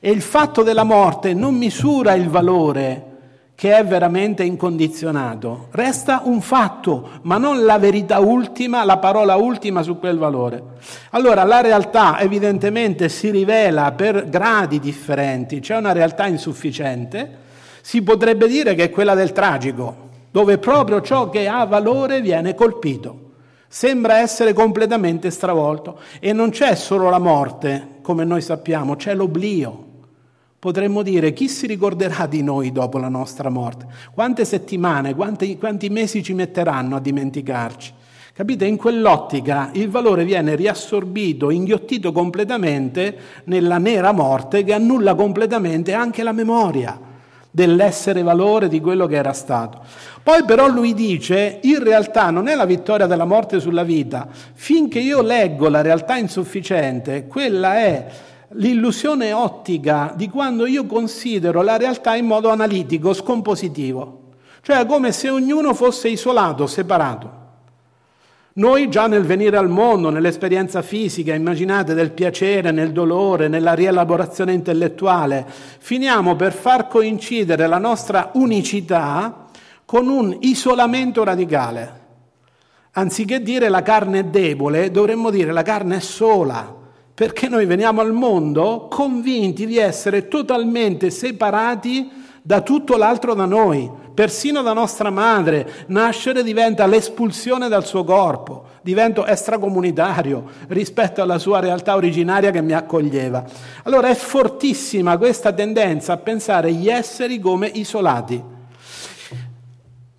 [0.00, 3.15] E il fatto della morte non misura il valore
[3.56, 5.68] che è veramente incondizionato.
[5.70, 10.62] Resta un fatto, ma non la verità ultima, la parola ultima su quel valore.
[11.12, 17.44] Allora la realtà evidentemente si rivela per gradi differenti, c'è una realtà insufficiente,
[17.80, 22.54] si potrebbe dire che è quella del tragico, dove proprio ciò che ha valore viene
[22.54, 23.22] colpito.
[23.68, 29.85] Sembra essere completamente stravolto e non c'è solo la morte, come noi sappiamo, c'è l'oblio
[30.66, 33.86] Potremmo dire chi si ricorderà di noi dopo la nostra morte?
[34.12, 37.92] Quante settimane, quanti, quanti mesi ci metteranno a dimenticarci?
[38.32, 38.64] Capite?
[38.64, 46.24] In quell'ottica il valore viene riassorbito, inghiottito completamente nella nera morte che annulla completamente anche
[46.24, 46.98] la memoria
[47.48, 49.82] dell'essere valore di quello che era stato.
[50.20, 54.98] Poi però lui dice, in realtà non è la vittoria della morte sulla vita, finché
[54.98, 58.06] io leggo la realtà insufficiente, quella è
[58.50, 64.20] l'illusione ottica di quando io considero la realtà in modo analitico, scompositivo,
[64.62, 67.44] cioè come se ognuno fosse isolato, separato.
[68.54, 74.54] Noi già nel venire al mondo, nell'esperienza fisica, immaginate del piacere, nel dolore, nella rielaborazione
[74.54, 75.44] intellettuale,
[75.78, 79.44] finiamo per far coincidere la nostra unicità
[79.84, 82.04] con un isolamento radicale.
[82.92, 86.85] Anziché dire la carne è debole, dovremmo dire la carne è sola,
[87.16, 92.10] perché noi veniamo al mondo convinti di essere totalmente separati
[92.42, 95.86] da tutto l'altro da noi, persino da nostra madre.
[95.86, 102.74] Nascere diventa l'espulsione dal suo corpo, divento extracomunitario rispetto alla sua realtà originaria che mi
[102.74, 103.44] accoglieva.
[103.84, 108.55] Allora è fortissima questa tendenza a pensare gli esseri come isolati.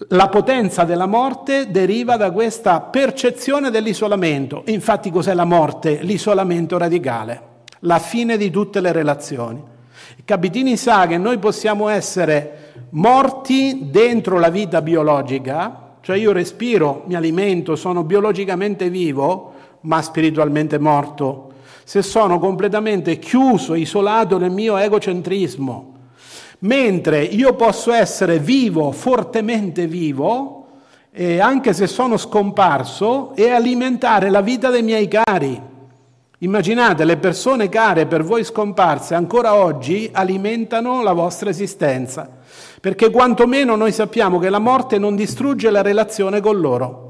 [0.10, 4.62] La potenza della morte deriva da questa percezione dell'isolamento.
[4.68, 6.04] Infatti cos'è la morte?
[6.04, 7.42] L'isolamento radicale,
[7.80, 9.60] la fine di tutte le relazioni.
[10.24, 17.16] Capitini sa che noi possiamo essere morti dentro la vita biologica, cioè io respiro, mi
[17.16, 25.97] alimento, sono biologicamente vivo, ma spiritualmente morto, se sono completamente chiuso, isolato nel mio egocentrismo.
[26.60, 30.66] Mentre io posso essere vivo, fortemente vivo,
[31.12, 35.62] e anche se sono scomparso, e alimentare la vita dei miei cari.
[36.40, 42.28] Immaginate le persone care per voi scomparse ancora oggi alimentano la vostra esistenza,
[42.82, 47.06] perché quantomeno noi sappiamo che la morte non distrugge la relazione con loro.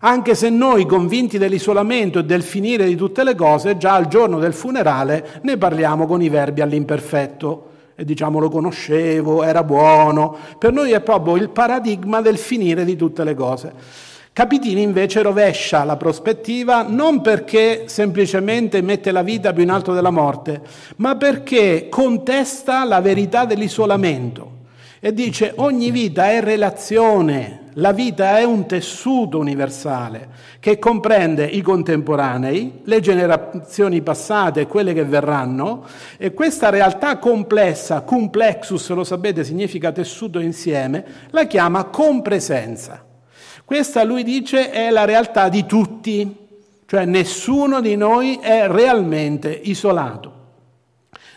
[0.00, 4.38] Anche se noi, convinti dell'isolamento e del finire di tutte le cose, già al giorno
[4.38, 7.70] del funerale ne parliamo con i verbi all'imperfetto
[8.04, 10.36] diciamo lo conoscevo, era buono.
[10.58, 13.72] Per noi è proprio il paradigma del finire di tutte le cose.
[14.32, 20.10] Capitini invece rovescia la prospettiva non perché semplicemente mette la vita più in alto della
[20.10, 20.62] morte,
[20.96, 24.60] ma perché contesta la verità dell'isolamento
[25.04, 30.28] e dice ogni vita è relazione, la vita è un tessuto universale
[30.60, 35.84] che comprende i contemporanei, le generazioni passate e quelle che verranno
[36.16, 43.04] e questa realtà complessa, complexus, lo sapete, significa tessuto insieme, la chiama compresenza.
[43.64, 46.36] Questa, lui dice, è la realtà di tutti,
[46.86, 50.41] cioè nessuno di noi è realmente isolato.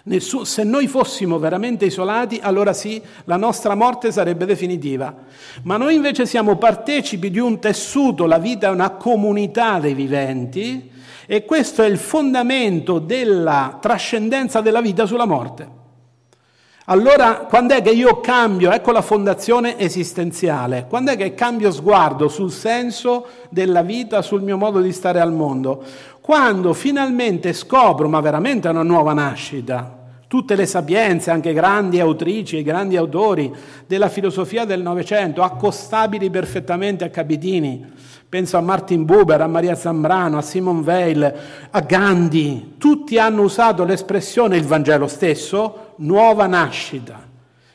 [0.08, 5.15] Nessun, se noi fossimo veramente isolati, allora sì, la nostra morte sarebbe definitiva.
[5.63, 10.91] Ma noi invece siamo partecipi di un tessuto, la vita è una comunità dei viventi
[11.26, 15.84] e questo è il fondamento della trascendenza della vita sulla morte.
[16.88, 22.28] Allora, quando è che io cambio, ecco la fondazione esistenziale, quando è che cambio sguardo
[22.28, 25.84] sul senso della vita, sul mio modo di stare al mondo?
[26.21, 32.62] Quando finalmente scopro, ma veramente è una nuova nascita, tutte le sapienze, anche grandi autrici
[32.62, 33.52] grandi autori
[33.88, 37.84] della filosofia del Novecento, accostabili perfettamente a Capitini,
[38.36, 41.36] penso a Martin Buber, a Maria Zambrano, a Simon Weil,
[41.71, 47.17] a Gandhi, tutti hanno usato l'espressione, il Vangelo stesso, nuova nascita.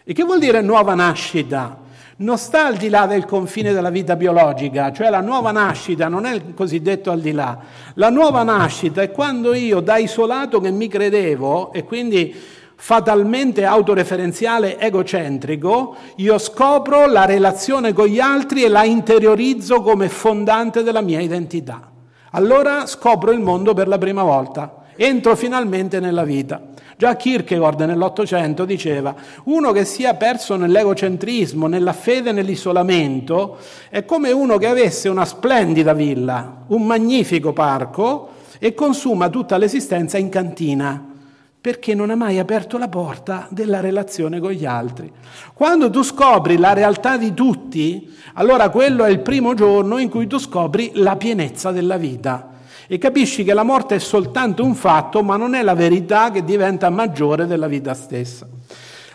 [0.05, 1.79] E che vuol dire nuova nascita?
[2.17, 6.27] Non sta al di là del confine della vita biologica, cioè la nuova nascita non
[6.27, 7.59] è il cosiddetto al di là.
[7.95, 12.37] La nuova nascita è quando io da isolato che mi credevo e quindi
[12.83, 20.83] fatalmente autoreferenziale egocentrico, io scopro la relazione con gli altri e la interiorizzo come fondante
[20.83, 21.91] della mia identità.
[22.31, 26.69] Allora scopro il mondo per la prima volta, entro finalmente nella vita.
[26.97, 29.15] Già Kierkegaard nell'Ottocento diceva,
[29.45, 33.59] uno che sia perso nell'egocentrismo, nella fede, nell'isolamento,
[33.91, 40.17] è come uno che avesse una splendida villa, un magnifico parco e consuma tutta l'esistenza
[40.17, 41.10] in cantina
[41.61, 45.13] perché non ha mai aperto la porta della relazione con gli altri.
[45.53, 50.27] Quando tu scopri la realtà di tutti, allora quello è il primo giorno in cui
[50.27, 52.51] tu scopri la pienezza della vita
[52.87, 56.43] e capisci che la morte è soltanto un fatto, ma non è la verità che
[56.43, 58.49] diventa maggiore della vita stessa.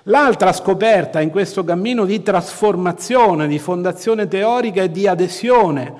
[0.03, 5.93] L'altra scoperta in questo cammino di trasformazione, di fondazione teorica e di adesione,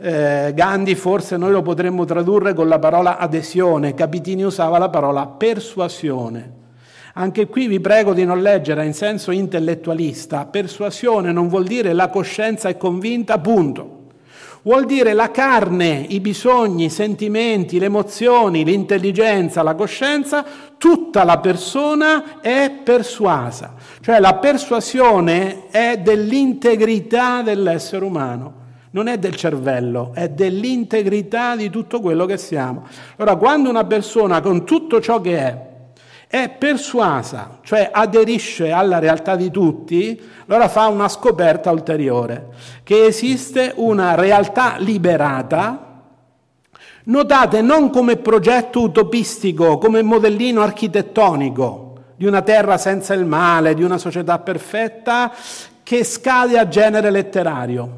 [0.00, 5.26] eh, Gandhi forse noi lo potremmo tradurre con la parola adesione, Capitini usava la parola
[5.26, 6.56] persuasione.
[7.14, 12.10] Anche qui vi prego di non leggere in senso intellettualista, persuasione non vuol dire la
[12.10, 13.96] coscienza è convinta, punto.
[14.62, 20.44] Vuol dire la carne, i bisogni, i sentimenti, le emozioni, l'intelligenza, la coscienza,
[20.76, 23.74] tutta la persona è persuasa.
[24.00, 32.00] Cioè la persuasione è dell'integrità dell'essere umano non è del cervello, è dell'integrità di tutto
[32.00, 32.86] quello che siamo.
[33.16, 35.66] Allora, quando una persona con tutto ciò che è
[36.28, 42.48] è persuasa, cioè aderisce alla realtà di tutti, allora fa una scoperta ulteriore,
[42.82, 46.02] che esiste una realtà liberata,
[47.04, 53.82] notate non come progetto utopistico, come modellino architettonico di una terra senza il male, di
[53.82, 55.32] una società perfetta,
[55.82, 57.97] che scade a genere letterario.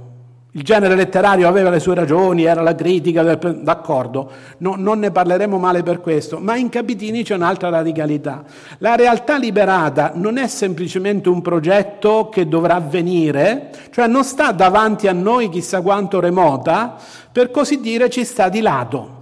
[0.53, 5.13] Il genere letterario aveva le sue ragioni, era la critica, del, d'accordo, no, non ne
[5.13, 8.43] parleremo male per questo, ma in Capitini c'è un'altra radicalità.
[8.79, 15.07] La realtà liberata non è semplicemente un progetto che dovrà avvenire, cioè non sta davanti
[15.07, 16.97] a noi chissà quanto remota,
[17.31, 19.19] per così dire ci sta di lato.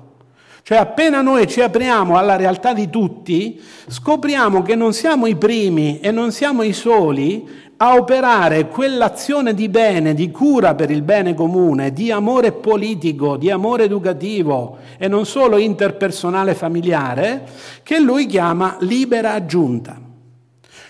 [0.62, 6.00] Cioè appena noi ci apriamo alla realtà di tutti, scopriamo che non siamo i primi
[6.00, 11.34] e non siamo i soli a operare quell'azione di bene, di cura per il bene
[11.34, 17.46] comune, di amore politico, di amore educativo e non solo interpersonale familiare,
[17.84, 19.96] che lui chiama libera aggiunta.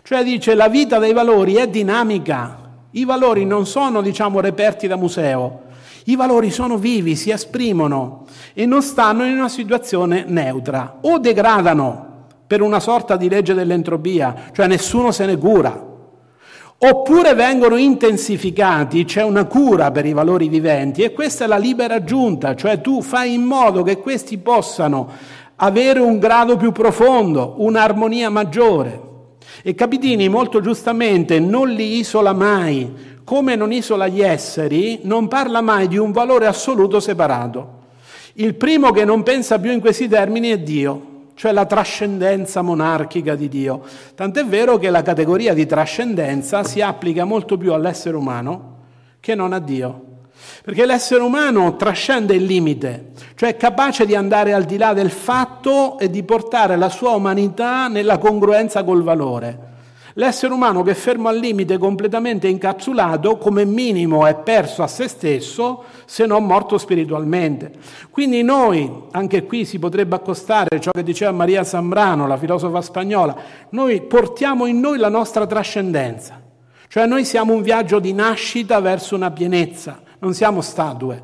[0.03, 2.59] Cioè dice la vita dei valori è dinamica,
[2.93, 5.65] i valori non sono diciamo reperti da museo,
[6.05, 8.25] i valori sono vivi, si esprimono
[8.55, 11.01] e non stanno in una situazione neutra.
[11.03, 12.07] O degradano
[12.47, 15.88] per una sorta di legge dell'entropia, cioè nessuno se ne cura
[16.81, 21.97] Oppure vengono intensificati, c'è una cura per i valori viventi e questa è la libera
[21.97, 25.11] aggiunta, cioè tu fai in modo che questi possano
[25.57, 29.07] avere un grado più profondo, un'armonia maggiore.
[29.65, 35.61] E Capitini molto giustamente non li isola mai, come non isola gli esseri, non parla
[35.61, 37.77] mai di un valore assoluto separato.
[38.35, 43.37] Il primo che non pensa più in questi termini è Dio cioè la trascendenza monarchica
[43.37, 43.83] di Dio.
[44.17, 48.77] Tant'è vero che la categoria di trascendenza si applica molto più all'essere umano
[49.21, 50.03] che non a Dio.
[50.65, 55.11] Perché l'essere umano trascende il limite, cioè è capace di andare al di là del
[55.11, 59.67] fatto e di portare la sua umanità nella congruenza col valore.
[60.19, 65.07] L'essere umano che è fermo al limite completamente incapsulato, come minimo è perso a se
[65.07, 67.71] stesso, se non morto spiritualmente.
[68.11, 73.37] Quindi noi, anche qui si potrebbe accostare ciò che diceva Maria Zambrano, la filosofa spagnola,
[73.71, 76.43] noi portiamo in noi la nostra trascendenza.
[76.89, 81.23] Cioè noi siamo un viaggio di nascita verso una pienezza, non siamo statue.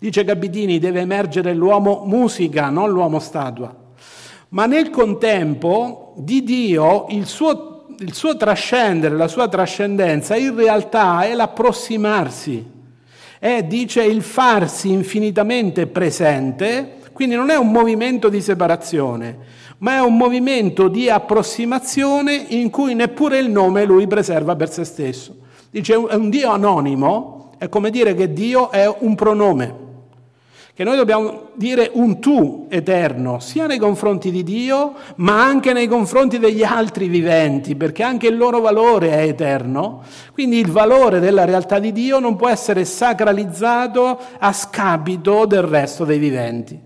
[0.00, 3.72] Dice Gabitini, deve emergere l'uomo musica, non l'uomo statua.
[4.48, 11.22] Ma nel contempo di Dio il suo il suo trascendere, la sua trascendenza, in realtà
[11.22, 12.64] è l'approssimarsi,
[13.38, 19.38] è, dice, il farsi infinitamente presente, quindi non è un movimento di separazione,
[19.78, 24.84] ma è un movimento di approssimazione in cui neppure il nome lui preserva per se
[24.84, 25.36] stesso.
[25.70, 29.81] Dice, è un Dio anonimo, è come dire che Dio è un pronome
[30.82, 35.86] che noi dobbiamo dire un tu eterno, sia nei confronti di Dio, ma anche nei
[35.86, 40.02] confronti degli altri viventi, perché anche il loro valore è eterno.
[40.32, 46.04] Quindi il valore della realtà di Dio non può essere sacralizzato a scapito del resto
[46.04, 46.76] dei viventi.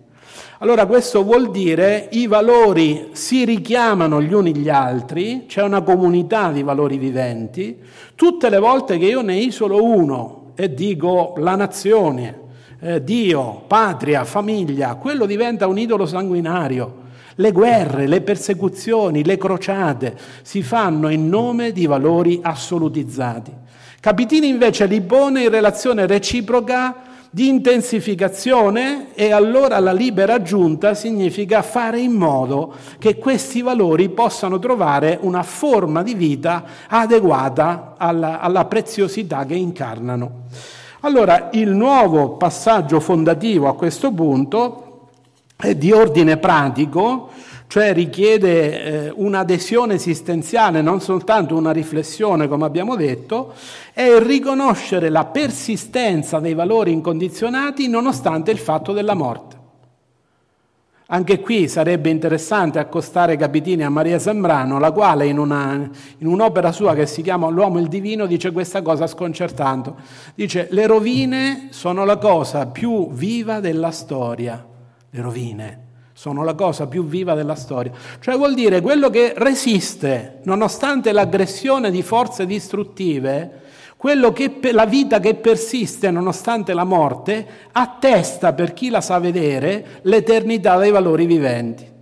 [0.58, 6.50] Allora questo vuol dire i valori si richiamano gli uni gli altri, c'è una comunità
[6.50, 7.78] di valori viventi,
[8.14, 12.44] tutte le volte che io ne isolo uno e dico la nazione,
[12.80, 17.04] eh, Dio, patria, famiglia, quello diventa un idolo sanguinario.
[17.36, 23.52] Le guerre, le persecuzioni, le crociate si fanno in nome di valori assolutizzati.
[24.00, 31.60] Capitini invece li pone in relazione reciproca di intensificazione e allora la libera aggiunta significa
[31.60, 38.64] fare in modo che questi valori possano trovare una forma di vita adeguata alla, alla
[38.64, 40.44] preziosità che incarnano.
[41.00, 45.08] Allora, il nuovo passaggio fondativo a questo punto
[45.56, 47.30] è di ordine pratico,
[47.66, 53.52] cioè richiede eh, un'adesione esistenziale, non soltanto una riflessione, come abbiamo detto,
[53.92, 59.55] è riconoscere la persistenza dei valori incondizionati nonostante il fatto della morte.
[61.08, 65.88] Anche qui sarebbe interessante accostare Capitini a Maria Sembrano, la quale in, una,
[66.18, 69.92] in, un'opera sua che si chiama L'uomo e il divino dice questa cosa sconcertante.
[70.34, 74.66] Dice le rovine sono la cosa più viva della storia.
[75.08, 77.92] Le rovine sono la cosa più viva della storia.
[78.18, 83.62] Cioè vuol dire quello che resiste nonostante l'aggressione di forze distruttive
[84.32, 90.76] che la vita che persiste nonostante la morte attesta per chi la sa vedere l'eternità
[90.78, 91.94] dei valori viventi.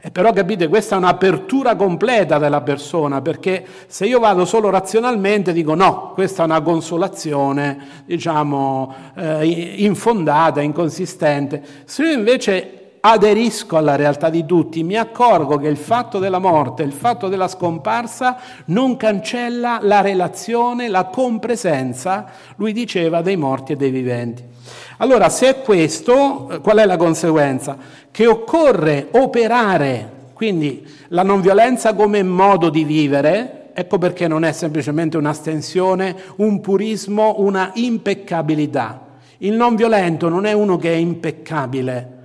[0.00, 5.52] E però capite, questa è un'apertura completa della persona, perché se io vado solo razionalmente
[5.52, 9.44] dico no, questa è una consolazione, diciamo, eh,
[9.78, 11.62] infondata, inconsistente.
[11.84, 12.77] Se io invece
[13.10, 17.48] aderisco alla realtà di tutti, mi accorgo che il fatto della morte, il fatto della
[17.48, 18.36] scomparsa
[18.66, 24.44] non cancella la relazione, la compresenza, lui diceva, dei morti e dei viventi.
[24.98, 27.76] Allora, se è questo, eh, qual è la conseguenza?
[28.10, 34.52] Che occorre operare, quindi la non violenza come modo di vivere, ecco perché non è
[34.52, 39.06] semplicemente un'astensione, un purismo, una impeccabilità.
[39.38, 42.16] Il non violento non è uno che è impeccabile,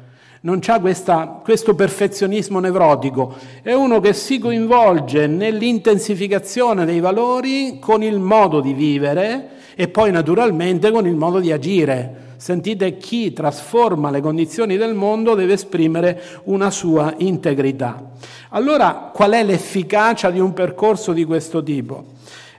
[0.45, 8.19] non ha questo perfezionismo nevrotico, è uno che si coinvolge nell'intensificazione dei valori con il
[8.19, 12.31] modo di vivere e poi naturalmente con il modo di agire.
[12.35, 18.11] Sentite, chi trasforma le condizioni del mondo deve esprimere una sua integrità.
[18.49, 22.03] Allora, qual è l'efficacia di un percorso di questo tipo?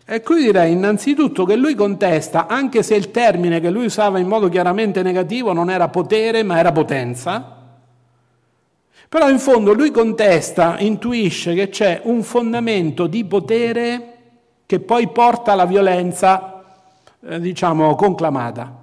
[0.06, 4.26] E qui direi innanzitutto che lui contesta, anche se il termine che lui usava in
[4.26, 7.53] modo chiaramente negativo non era potere ma era potenza,
[9.08, 14.12] però in fondo lui contesta, intuisce che c'è un fondamento di potere
[14.66, 16.64] che poi porta alla violenza,
[17.26, 18.82] eh, diciamo, conclamata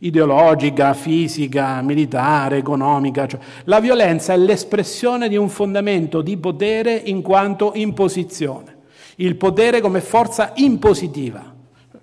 [0.00, 3.26] ideologica, fisica, militare, economica.
[3.26, 8.78] Cioè, la violenza è l'espressione di un fondamento di potere in quanto imposizione.
[9.16, 11.54] Il potere come forza impositiva.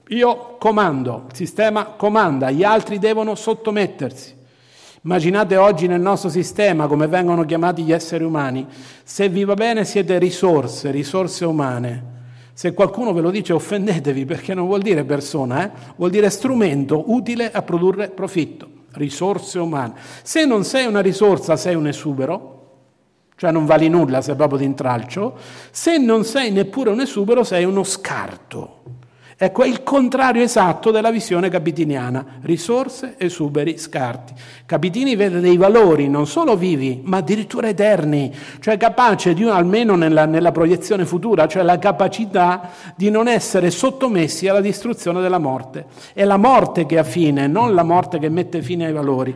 [0.10, 4.36] Io comando, il sistema comanda, gli altri devono sottomettersi.
[5.04, 8.66] Immaginate oggi nel nostro sistema come vengono chiamati gli esseri umani.
[9.04, 12.16] Se vi va bene siete risorse, risorse umane.
[12.54, 15.72] Se qualcuno ve lo dice offendetevi perché non vuol dire persona, eh?
[15.96, 19.94] vuol dire strumento utile a produrre profitto, risorse umane.
[20.24, 22.56] Se non sei una risorsa sei un esubero,
[23.36, 25.38] cioè non vali nulla, sei proprio d'intralcio.
[25.70, 28.97] Se non sei neppure un esubero sei uno scarto.
[29.40, 34.34] Ecco, è il contrario esatto della visione capitiniana, risorse, esuberi, scarti.
[34.66, 40.26] Capitini vede dei valori non solo vivi, ma addirittura eterni, cioè capace di, almeno nella,
[40.26, 45.86] nella proiezione futura, cioè la capacità di non essere sottomessi alla distruzione della morte.
[46.14, 49.36] È la morte che ha fine, non la morte che mette fine ai valori.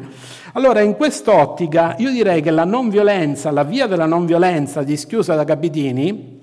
[0.54, 5.36] Allora, in quest'ottica, io direi che la non violenza, la via della non violenza dischiusa
[5.36, 6.41] da Capitini,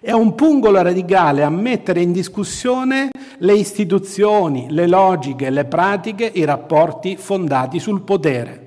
[0.00, 6.44] è un pungolo radicale a mettere in discussione le istituzioni, le logiche, le pratiche, i
[6.44, 8.66] rapporti fondati sul potere.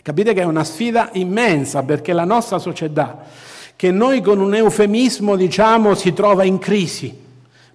[0.00, 3.24] Capite che è una sfida immensa perché la nostra società,
[3.74, 7.24] che noi con un eufemismo diciamo si trova in crisi,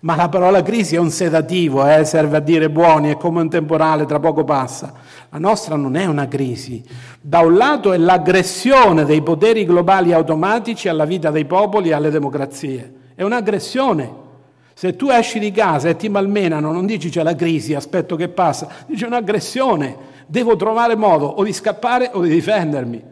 [0.02, 2.06] ma la parola crisi è un sedativo, eh?
[2.06, 4.94] serve a dire buoni, è come un temporale, tra poco passa.
[5.30, 6.84] La nostra non è una crisi.
[7.22, 12.10] Da un lato è l'aggressione dei poteri globali automatici alla vita dei popoli e alle
[12.10, 12.94] democrazie.
[13.14, 14.20] È un'aggressione.
[14.74, 18.30] Se tu esci di casa e ti malmenano, non dici c'è la crisi, aspetto che
[18.30, 20.10] passa, dici un'aggressione.
[20.26, 23.11] Devo trovare modo o di scappare o di difendermi.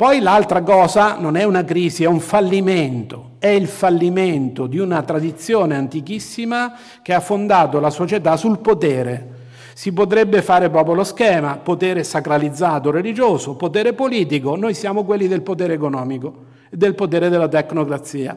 [0.00, 5.02] Poi l'altra cosa non è una crisi, è un fallimento, è il fallimento di una
[5.02, 6.72] tradizione antichissima
[7.02, 9.28] che ha fondato la società sul potere.
[9.74, 15.42] Si potrebbe fare proprio lo schema, potere sacralizzato religioso, potere politico, noi siamo quelli del
[15.42, 18.34] potere economico e del potere della tecnocrazia.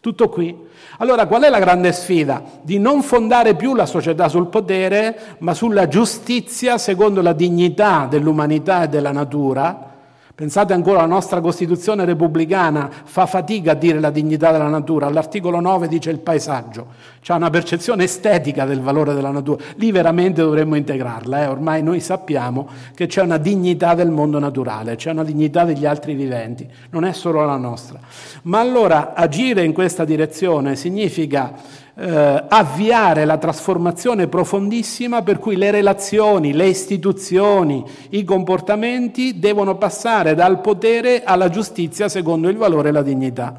[0.00, 0.56] Tutto qui.
[0.98, 2.40] Allora qual è la grande sfida?
[2.62, 8.84] Di non fondare più la società sul potere, ma sulla giustizia secondo la dignità dell'umanità
[8.84, 9.88] e della natura,
[10.36, 15.60] Pensate ancora alla nostra Costituzione repubblicana, fa fatica a dire la dignità della natura, all'articolo
[15.60, 16.88] 9 dice il paesaggio,
[17.20, 21.46] c'è una percezione estetica del valore della natura, lì veramente dovremmo integrarla, eh?
[21.46, 26.14] ormai noi sappiamo che c'è una dignità del mondo naturale, c'è una dignità degli altri
[26.14, 28.00] viventi, non è solo la nostra.
[28.42, 31.52] Ma allora agire in questa direzione significa
[31.96, 40.34] eh, avviare la trasformazione profondissima per cui le relazioni, le istituzioni, i comportamenti devono passare
[40.34, 43.54] dal potere alla giustizia secondo il valore e la dignità.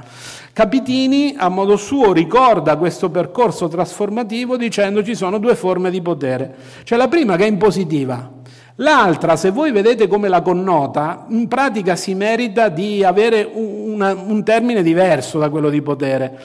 [0.51, 6.55] Capitini, a modo suo, ricorda questo percorso trasformativo dicendo ci sono due forme di potere.
[6.83, 8.31] C'è la prima che è impositiva,
[8.79, 14.43] L'altra, se voi vedete come la connota, in pratica si merita di avere una, un
[14.43, 16.37] termine diverso da quello di potere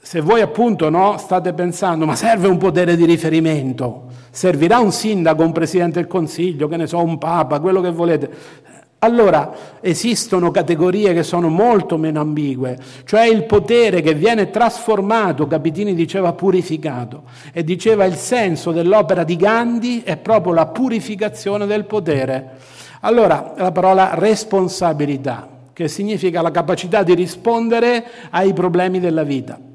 [0.00, 5.42] se voi appunto no, state pensando ma serve un potere di riferimento, servirà un sindaco,
[5.42, 8.30] un presidente del consiglio, che ne so, un papa, quello che volete,
[9.00, 15.94] Allora esistono categorie che sono molto meno ambigue, cioè il potere che viene trasformato, Capitini
[15.94, 17.22] diceva purificato,
[17.52, 22.56] e diceva il senso dell'opera di Gandhi è proprio la purificazione del potere.
[23.02, 29.67] Allora la parola responsabilità, che significa la capacità di rispondere ai problemi della vita.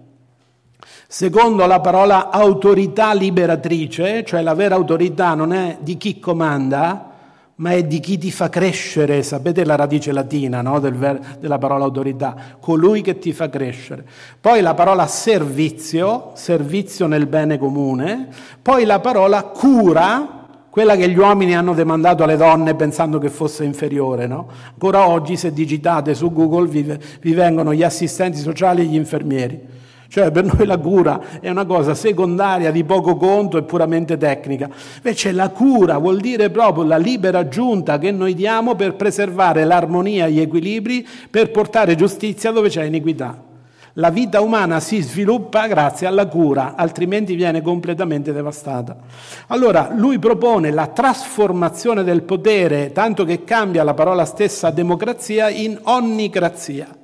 [1.14, 7.12] Secondo la parola autorità liberatrice, cioè la vera autorità non è di chi comanda,
[7.58, 10.80] ma è di chi ti fa crescere, sapete la radice latina no?
[10.80, 14.04] Del ver- della parola autorità, colui che ti fa crescere.
[14.42, 21.18] Poi la parola servizio, servizio nel bene comune, poi la parola cura, quella che gli
[21.20, 24.26] uomini hanno demandato alle donne pensando che fosse inferiore.
[24.26, 24.48] No?
[24.72, 29.82] Ancora oggi se digitate su Google vi, vi vengono gli assistenti sociali e gli infermieri.
[30.14, 34.70] Cioè per noi la cura è una cosa secondaria, di poco conto e puramente tecnica.
[34.98, 40.28] Invece la cura vuol dire proprio la libera giunta che noi diamo per preservare l'armonia
[40.28, 43.42] gli equilibri, per portare giustizia dove c'è iniquità.
[43.94, 48.96] La vita umana si sviluppa grazie alla cura, altrimenti viene completamente devastata.
[49.48, 55.80] Allora lui propone la trasformazione del potere, tanto che cambia la parola stessa democrazia in
[55.82, 57.02] onnicrazia.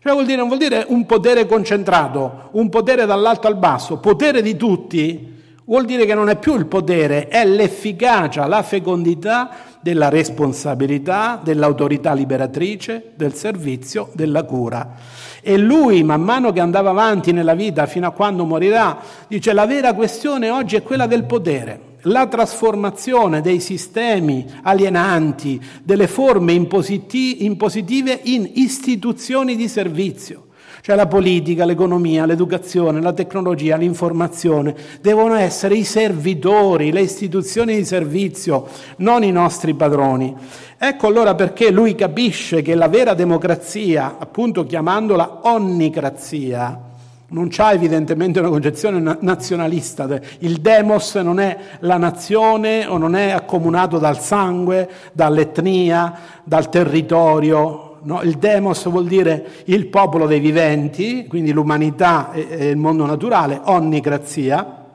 [0.00, 4.42] Cioè vuol dire, non vuol dire un potere concentrato, un potere dall'alto al basso, potere
[4.42, 5.34] di tutti,
[5.64, 12.12] vuol dire che non è più il potere, è l'efficacia, la fecondità della responsabilità, dell'autorità
[12.12, 14.94] liberatrice, del servizio, della cura.
[15.40, 19.66] E lui, man mano che andava avanti nella vita fino a quando morirà, dice la
[19.66, 28.20] vera questione oggi è quella del potere la trasformazione dei sistemi alienanti, delle forme impositive
[28.24, 30.44] in istituzioni di servizio.
[30.80, 37.84] Cioè la politica, l'economia, l'educazione, la tecnologia, l'informazione devono essere i servitori, le istituzioni di
[37.84, 38.66] servizio,
[38.98, 40.34] non i nostri padroni.
[40.78, 46.87] Ecco allora perché lui capisce che la vera democrazia, appunto chiamandola onnicrazia,
[47.30, 50.08] non c'ha evidentemente una concezione nazionalista.
[50.38, 57.98] Il demos non è la nazione o non è accomunato dal sangue, dall'etnia, dal territorio.
[58.02, 58.22] No?
[58.22, 64.86] Il demos vuol dire il popolo dei viventi, quindi l'umanità e il mondo naturale, onnicrazia.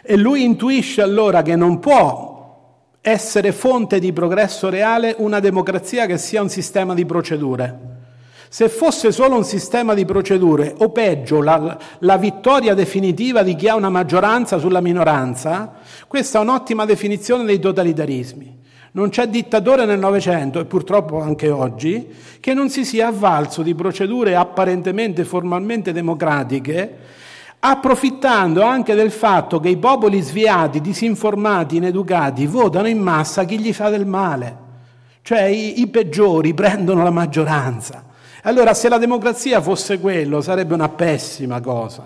[0.00, 6.16] E lui intuisce allora che non può essere fonte di progresso reale una democrazia che
[6.16, 7.97] sia un sistema di procedure
[8.48, 13.68] se fosse solo un sistema di procedure, o peggio, la, la, vittoria definitiva di chi
[13.68, 15.74] ha una maggioranza sulla minoranza,
[16.06, 18.56] questa è un'ottima definizione dei totalitarismi.
[18.92, 22.08] Non c'è dittatore nel Novecento, e purtroppo anche oggi,
[22.40, 26.96] che non si sia avvalso di procedure apparentemente formalmente democratiche,
[27.60, 33.74] approfittando anche del fatto che i popoli sviati, disinformati, ineducati votano in massa chi gli
[33.74, 34.66] fa del male.
[35.20, 38.06] Cioè i, i peggiori prendono la maggioranza.
[38.48, 42.04] Allora se la democrazia fosse quello sarebbe una pessima cosa.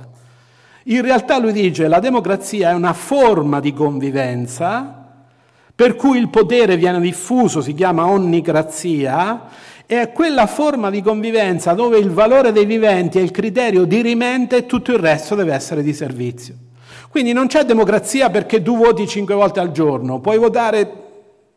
[0.86, 5.06] In realtà lui dice che la democrazia è una forma di convivenza
[5.72, 9.44] per cui il potere viene diffuso, si chiama onnicrazia,
[9.86, 14.56] e è quella forma di convivenza dove il valore dei viventi è il criterio dirimente
[14.56, 16.56] e tutto il resto deve essere di servizio.
[17.08, 21.02] Quindi non c'è democrazia perché tu voti cinque volte al giorno, puoi votare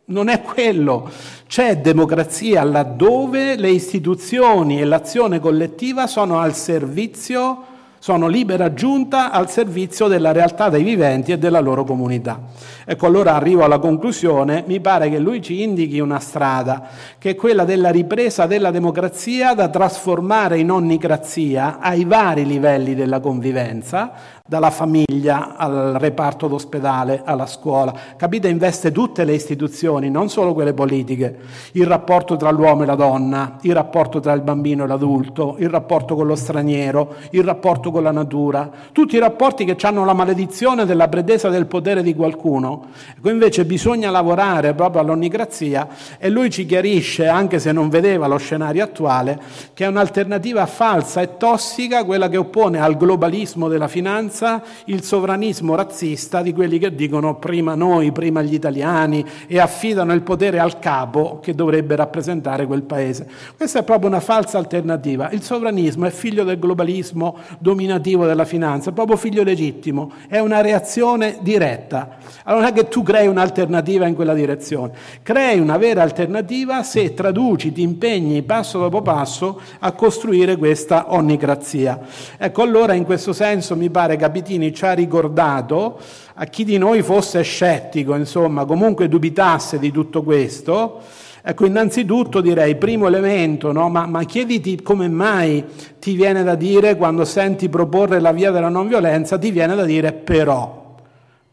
[0.05, 1.09] non è quello.
[1.47, 9.49] C'è democrazia laddove le istituzioni e l'azione collettiva sono al servizio, sono libera giunta al
[9.49, 12.39] servizio della realtà dei viventi e della loro comunità.
[12.85, 16.87] Ecco, allora arrivo alla conclusione, mi pare che lui ci indichi una strada,
[17.17, 23.19] che è quella della ripresa della democrazia da trasformare in onnicrazia ai vari livelli della
[23.19, 24.11] convivenza,
[24.47, 27.91] dalla famiglia al reparto d'ospedale, alla scuola.
[28.15, 28.47] Capite?
[28.47, 31.35] Investe tutte le istituzioni, non solo quelle politiche.
[31.71, 35.69] Il rapporto tra l'uomo e la donna, il rapporto tra il bambino e l'adulto, il
[35.69, 40.13] rapporto con lo straniero, il rapporto con la natura, tutti i rapporti che hanno la
[40.13, 42.85] maledizione della pretesa del potere di qualcuno.
[43.17, 45.87] Ecco, invece bisogna lavorare proprio all'onnicrazia
[46.19, 49.41] e lui ci chiarisce, anche se non vedeva lo scenario attuale,
[49.73, 55.03] che è un'alternativa falsa e tossica quella che oppone al globalismo della finanza finanza il
[55.03, 60.59] sovranismo razzista di quelli che dicono prima noi, prima gli italiani e affidano il potere
[60.59, 63.27] al capo che dovrebbe rappresentare quel paese.
[63.55, 65.29] Questa è proprio una falsa alternativa.
[65.31, 70.59] Il sovranismo è figlio del globalismo dominativo della finanza, è proprio figlio legittimo, è una
[70.61, 72.17] reazione diretta.
[72.43, 74.91] Allora non è che tu crei un'alternativa in quella direzione,
[75.23, 81.99] crei una vera alternativa se traduci, ti impegni passo dopo passo a costruire questa onnicrazia.
[82.37, 85.99] Ecco, allora in questo senso mi pare che Capitini ci ha ricordato,
[86.33, 91.01] a chi di noi fosse scettico, insomma, comunque dubitasse di tutto questo,
[91.47, 93.87] Ecco, innanzitutto direi, primo elemento, no?
[93.87, 95.63] ma, ma chiediti come mai
[95.99, 99.85] ti viene da dire, quando senti proporre la via della non violenza, ti viene da
[99.85, 100.84] dire però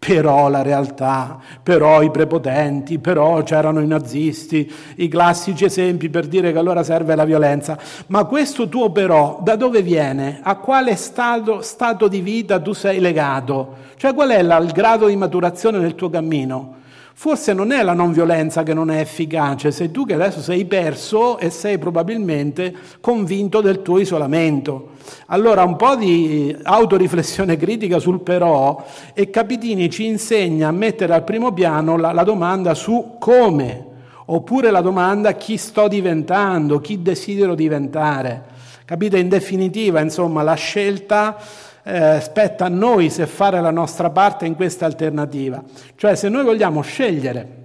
[0.05, 6.51] però la realtà, però i prepotenti, però c'erano i nazisti, i classici esempi per dire
[6.51, 7.79] che allora serve la violenza.
[8.09, 10.41] Ma questo tuo però da dove viene?
[10.43, 13.77] A quale stato, stato di vita tu sei legato?
[13.95, 16.81] Cioè qual è la, il grado di maturazione del tuo cammino?
[17.15, 20.65] Forse non è la non violenza che non è efficace, sei tu che adesso sei
[20.65, 24.91] perso e sei probabilmente convinto del tuo isolamento.
[25.27, 31.25] Allora un po' di autoriflessione critica sul però e Capitini ci insegna a mettere al
[31.25, 33.87] primo piano la, la domanda su come,
[34.27, 38.51] oppure la domanda chi sto diventando, chi desidero diventare.
[38.85, 39.19] Capite?
[39.19, 41.37] In definitiva, insomma, la scelta
[41.85, 45.62] eh, spetta a noi se fare la nostra parte in questa alternativa.
[45.97, 47.61] Cioè se noi vogliamo scegliere,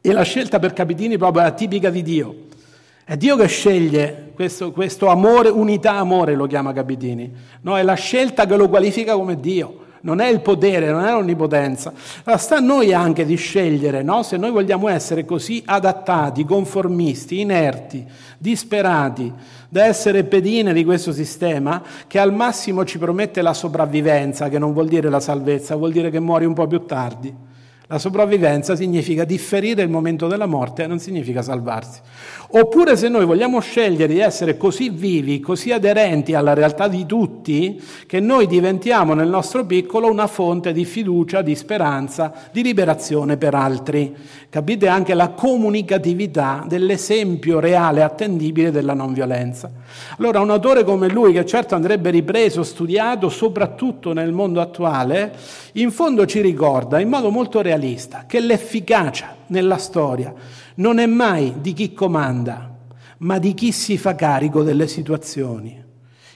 [0.00, 2.34] e la scelta per Capitini proprio è la tipica di Dio,
[3.04, 7.32] è Dio che sceglie questo, questo amore, unità amore lo chiama Capitini,
[7.62, 7.76] no?
[7.76, 11.92] è la scelta che lo qualifica come Dio non è il potere, non è l'onnipotenza.
[12.24, 14.22] Allora sta a noi anche di scegliere, no?
[14.22, 18.04] se noi vogliamo essere così adattati, conformisti, inerti,
[18.38, 19.32] disperati
[19.68, 24.72] da essere pedine di questo sistema che al massimo ci promette la sopravvivenza, che non
[24.72, 27.50] vuol dire la salvezza, vuol dire che muori un po' più tardi.
[27.92, 32.00] La sopravvivenza significa differire il momento della morte, non significa salvarsi.
[32.52, 37.78] Oppure se noi vogliamo scegliere di essere così vivi, così aderenti alla realtà di tutti,
[38.06, 43.54] che noi diventiamo nel nostro piccolo una fonte di fiducia, di speranza, di liberazione per
[43.54, 44.16] altri.
[44.48, 49.70] Capite anche la comunicatività dell'esempio reale, attendibile della non violenza.
[50.16, 55.34] Allora un autore come lui, che certo andrebbe ripreso, studiato, soprattutto nel mondo attuale,
[55.72, 60.32] in fondo ci ricorda in modo molto realista che l'efficacia nella storia
[60.76, 62.76] non è mai di chi comanda,
[63.18, 65.80] ma di chi si fa carico delle situazioni.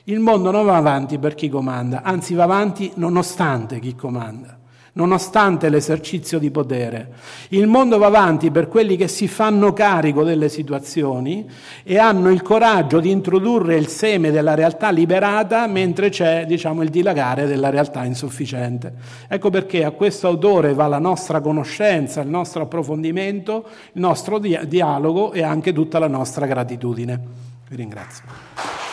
[0.05, 4.56] Il mondo non va avanti per chi comanda, anzi va avanti nonostante chi comanda
[4.97, 7.13] nonostante l'esercizio di potere.
[7.49, 11.49] Il mondo va avanti per quelli che si fanno carico delle situazioni
[11.83, 16.91] e hanno il coraggio di introdurre il seme della realtà liberata mentre c'è diciamo, il
[16.91, 18.93] dilagare della realtà insufficiente.
[19.29, 25.33] Ecco perché a questo autore va la nostra conoscenza, il nostro approfondimento, il nostro dialogo
[25.33, 27.21] e anche tutta la nostra gratitudine.
[27.69, 28.86] Vi ringrazio.